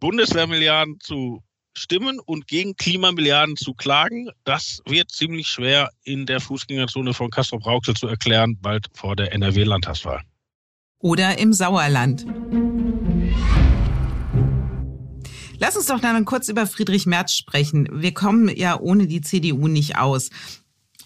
Bundeswehrmilliarden 0.00 1.00
zu 1.00 1.42
stimmen 1.76 2.18
und 2.20 2.46
gegen 2.46 2.76
Klimamilliarden 2.76 3.56
zu 3.56 3.74
klagen, 3.74 4.30
das 4.44 4.80
wird 4.86 5.10
ziemlich 5.10 5.48
schwer 5.48 5.90
in 6.04 6.26
der 6.26 6.40
Fußgängerzone 6.40 7.14
von 7.14 7.30
Castrop-Rauxel 7.30 7.94
zu 7.94 8.06
erklären, 8.06 8.58
bald 8.60 8.86
vor 8.94 9.16
der 9.16 9.32
NRW-Landtagswahl. 9.32 10.22
Oder 10.98 11.38
im 11.38 11.52
Sauerland. 11.52 12.26
Lass 15.58 15.76
uns 15.76 15.86
doch 15.86 16.00
dann 16.00 16.24
kurz 16.24 16.48
über 16.48 16.66
Friedrich 16.66 17.06
Merz 17.06 17.34
sprechen. 17.34 17.88
Wir 17.92 18.12
kommen 18.12 18.48
ja 18.56 18.78
ohne 18.80 19.06
die 19.06 19.20
CDU 19.20 19.68
nicht 19.68 19.96
aus. 19.96 20.30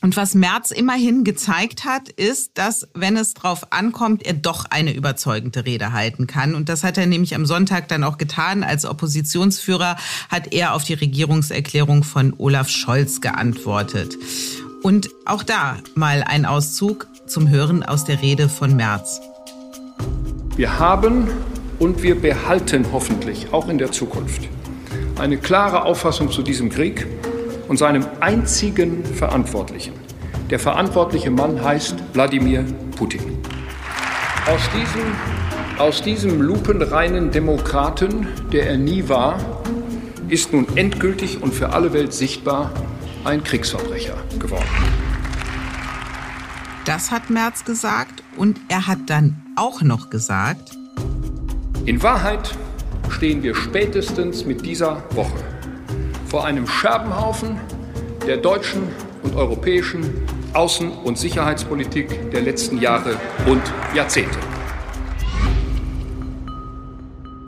Und 0.06 0.16
was 0.16 0.36
Merz 0.36 0.70
immerhin 0.70 1.24
gezeigt 1.24 1.84
hat, 1.84 2.08
ist, 2.08 2.58
dass, 2.58 2.86
wenn 2.94 3.16
es 3.16 3.34
drauf 3.34 3.72
ankommt, 3.72 4.24
er 4.24 4.34
doch 4.34 4.64
eine 4.70 4.94
überzeugende 4.94 5.66
Rede 5.66 5.92
halten 5.92 6.28
kann. 6.28 6.54
Und 6.54 6.68
das 6.68 6.84
hat 6.84 6.96
er 6.96 7.06
nämlich 7.06 7.34
am 7.34 7.44
Sonntag 7.44 7.88
dann 7.88 8.04
auch 8.04 8.16
getan. 8.16 8.62
Als 8.62 8.84
Oppositionsführer 8.84 9.96
hat 10.28 10.54
er 10.54 10.74
auf 10.74 10.84
die 10.84 10.94
Regierungserklärung 10.94 12.04
von 12.04 12.34
Olaf 12.38 12.68
Scholz 12.68 13.20
geantwortet. 13.20 14.16
Und 14.80 15.08
auch 15.24 15.42
da 15.42 15.78
mal 15.96 16.22
ein 16.22 16.46
Auszug 16.46 17.08
zum 17.26 17.48
Hören 17.48 17.82
aus 17.82 18.04
der 18.04 18.22
Rede 18.22 18.48
von 18.48 18.76
Merz. 18.76 19.20
Wir 20.54 20.78
haben 20.78 21.26
und 21.80 22.04
wir 22.04 22.14
behalten 22.14 22.86
hoffentlich 22.92 23.52
auch 23.52 23.68
in 23.68 23.78
der 23.78 23.90
Zukunft 23.90 24.42
eine 25.18 25.36
klare 25.36 25.82
Auffassung 25.82 26.30
zu 26.30 26.42
diesem 26.42 26.70
Krieg 26.70 27.08
und 27.68 27.78
seinem 27.78 28.06
einzigen 28.20 29.04
Verantwortlichen. 29.04 29.92
Der 30.50 30.58
verantwortliche 30.58 31.30
Mann 31.30 31.62
heißt 31.62 31.96
Wladimir 32.12 32.64
Putin. 32.96 33.38
Aus 34.46 34.60
diesem, 34.70 35.02
aus 35.78 36.02
diesem 36.02 36.40
lupenreinen 36.40 37.30
Demokraten, 37.30 38.28
der 38.52 38.68
er 38.68 38.76
nie 38.76 39.08
war, 39.08 39.38
ist 40.28 40.52
nun 40.52 40.66
endgültig 40.76 41.42
und 41.42 41.52
für 41.52 41.70
alle 41.70 41.92
Welt 41.92 42.12
sichtbar 42.12 42.70
ein 43.24 43.42
Kriegsverbrecher 43.42 44.16
geworden. 44.38 44.64
Das 46.84 47.10
hat 47.10 47.30
Merz 47.30 47.64
gesagt 47.64 48.22
und 48.36 48.60
er 48.68 48.86
hat 48.86 48.98
dann 49.06 49.42
auch 49.56 49.82
noch 49.82 50.10
gesagt, 50.10 50.76
in 51.84 52.02
Wahrheit 52.02 52.56
stehen 53.08 53.42
wir 53.42 53.54
spätestens 53.54 54.44
mit 54.44 54.64
dieser 54.64 55.02
Woche 55.10 55.55
vor 56.36 56.44
einem 56.44 56.66
Scherbenhaufen 56.66 57.58
der 58.26 58.36
deutschen 58.36 58.82
und 59.22 59.36
europäischen 59.36 60.04
Außen- 60.52 60.90
und 60.90 61.16
Sicherheitspolitik 61.16 62.30
der 62.30 62.42
letzten 62.42 62.78
Jahre 62.78 63.18
und 63.46 63.62
Jahrzehnte. 63.94 64.38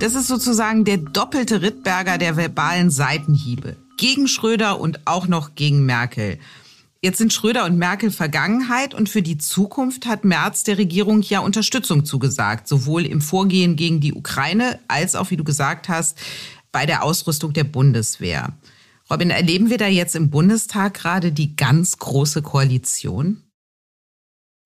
Das 0.00 0.14
ist 0.14 0.26
sozusagen 0.26 0.86
der 0.86 0.96
doppelte 0.96 1.60
Rittberger 1.60 2.16
der 2.16 2.38
verbalen 2.38 2.88
Seitenhiebe. 2.88 3.76
Gegen 3.98 4.26
Schröder 4.26 4.80
und 4.80 5.06
auch 5.06 5.28
noch 5.28 5.54
gegen 5.54 5.84
Merkel. 5.84 6.38
Jetzt 7.02 7.18
sind 7.18 7.34
Schröder 7.34 7.66
und 7.66 7.76
Merkel 7.76 8.10
Vergangenheit 8.10 8.94
und 8.94 9.10
für 9.10 9.20
die 9.20 9.36
Zukunft 9.36 10.06
hat 10.06 10.24
Merz 10.24 10.64
der 10.64 10.78
Regierung 10.78 11.20
ja 11.20 11.40
Unterstützung 11.40 12.06
zugesagt, 12.06 12.66
sowohl 12.66 13.04
im 13.04 13.20
Vorgehen 13.20 13.76
gegen 13.76 14.00
die 14.00 14.14
Ukraine 14.14 14.78
als 14.88 15.14
auch, 15.14 15.30
wie 15.30 15.36
du 15.36 15.44
gesagt 15.44 15.90
hast, 15.90 16.16
bei 16.72 16.86
der 16.86 17.02
Ausrüstung 17.02 17.52
der 17.52 17.64
Bundeswehr. 17.64 18.54
Robin, 19.10 19.30
erleben 19.30 19.70
wir 19.70 19.78
da 19.78 19.86
jetzt 19.86 20.14
im 20.14 20.30
Bundestag 20.30 20.94
gerade 20.94 21.32
die 21.32 21.56
ganz 21.56 21.96
große 21.98 22.42
Koalition? 22.42 23.48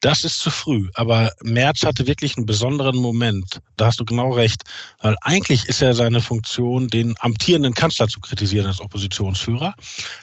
Das 0.00 0.24
ist 0.24 0.40
zu 0.40 0.50
früh, 0.50 0.90
aber 0.94 1.30
Merz 1.42 1.84
hatte 1.84 2.08
wirklich 2.08 2.36
einen 2.36 2.44
besonderen 2.44 2.96
Moment. 2.96 3.60
Da 3.76 3.86
hast 3.86 4.00
du 4.00 4.04
genau 4.04 4.32
recht, 4.32 4.64
weil 5.00 5.14
eigentlich 5.20 5.66
ist 5.66 5.80
ja 5.80 5.94
seine 5.94 6.20
Funktion, 6.20 6.88
den 6.88 7.14
amtierenden 7.20 7.72
Kanzler 7.72 8.08
zu 8.08 8.18
kritisieren 8.18 8.66
als 8.66 8.80
Oppositionsführer. 8.80 9.74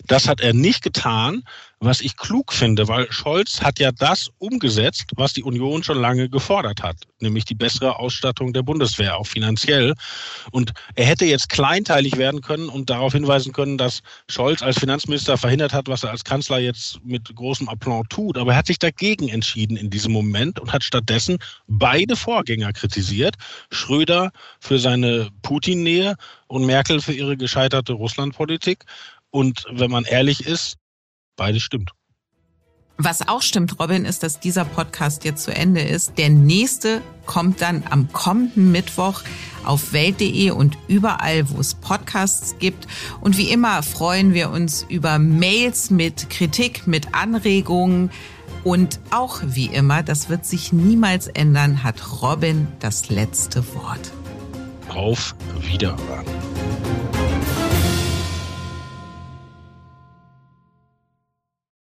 Das 0.05 0.27
hat 0.27 0.41
er 0.41 0.53
nicht 0.53 0.83
getan, 0.83 1.43
was 1.79 2.01
ich 2.01 2.17
klug 2.17 2.51
finde, 2.51 2.87
weil 2.87 3.09
Scholz 3.11 3.61
hat 3.61 3.79
ja 3.79 3.91
das 3.91 4.29
umgesetzt, 4.37 5.05
was 5.15 5.33
die 5.33 5.43
Union 5.43 5.81
schon 5.81 5.97
lange 5.97 6.29
gefordert 6.29 6.83
hat, 6.83 6.97
nämlich 7.21 7.45
die 7.45 7.55
bessere 7.55 7.97
Ausstattung 7.97 8.51
der 8.51 8.63
Bundeswehr, 8.63 9.17
auch 9.17 9.27
finanziell. 9.27 9.93
Und 10.51 10.73
er 10.95 11.05
hätte 11.05 11.25
jetzt 11.25 11.47
kleinteilig 11.47 12.17
werden 12.17 12.41
können 12.41 12.67
und 12.67 12.89
darauf 12.89 13.13
hinweisen 13.13 13.53
können, 13.53 13.77
dass 13.77 14.01
Scholz 14.27 14.61
als 14.61 14.77
Finanzminister 14.77 15.37
verhindert 15.37 15.73
hat, 15.73 15.87
was 15.87 16.03
er 16.03 16.11
als 16.11 16.25
Kanzler 16.25 16.59
jetzt 16.59 16.99
mit 17.05 17.33
großem 17.33 17.69
Aplomb 17.69 18.09
tut. 18.09 18.37
Aber 18.37 18.51
er 18.51 18.57
hat 18.57 18.67
sich 18.67 18.79
dagegen 18.79 19.29
entschieden 19.29 19.77
in 19.77 19.89
diesem 19.89 20.11
Moment 20.11 20.59
und 20.59 20.73
hat 20.73 20.83
stattdessen 20.83 21.37
beide 21.67 22.17
Vorgänger 22.17 22.73
kritisiert. 22.73 23.35
Schröder 23.71 24.31
für 24.59 24.79
seine 24.79 25.29
Putin-Nähe 25.43 26.15
und 26.47 26.65
Merkel 26.65 26.99
für 26.99 27.13
ihre 27.13 27.37
gescheiterte 27.37 27.93
Russlandpolitik. 27.93 28.83
Und 29.31 29.65
wenn 29.71 29.91
man 29.91 30.03
ehrlich 30.05 30.45
ist, 30.45 30.77
Beides 31.39 31.63
stimmt. 31.63 31.91
Was 32.97 33.29
auch 33.29 33.41
stimmt, 33.41 33.79
Robin, 33.79 34.03
ist, 34.03 34.23
dass 34.23 34.41
dieser 34.41 34.65
Podcast 34.65 35.23
jetzt 35.23 35.45
zu 35.45 35.55
Ende 35.55 35.79
ist. 35.79 36.17
Der 36.17 36.29
nächste 36.29 37.01
kommt 37.25 37.61
dann 37.61 37.85
am 37.89 38.11
kommenden 38.11 38.73
Mittwoch 38.73 39.21
auf 39.63 39.93
welt.de 39.93 40.51
und 40.51 40.77
überall, 40.89 41.49
wo 41.49 41.61
es 41.61 41.75
Podcasts 41.75 42.57
gibt. 42.59 42.87
Und 43.21 43.37
wie 43.37 43.51
immer 43.51 43.83
freuen 43.83 44.33
wir 44.33 44.49
uns 44.49 44.85
über 44.89 45.17
Mails 45.17 45.91
mit 45.91 46.29
Kritik, 46.29 46.87
mit 46.87 47.15
Anregungen. 47.15 48.11
Und 48.65 48.99
auch 49.11 49.39
wie 49.45 49.67
immer, 49.67 50.03
das 50.03 50.27
wird 50.27 50.45
sich 50.45 50.73
niemals 50.73 51.27
ändern, 51.27 51.83
hat 51.83 52.21
Robin 52.21 52.67
das 52.79 53.07
letzte 53.07 53.63
Wort. 53.75 54.11
Auf 54.89 55.35
Wiederhören. 55.61 56.25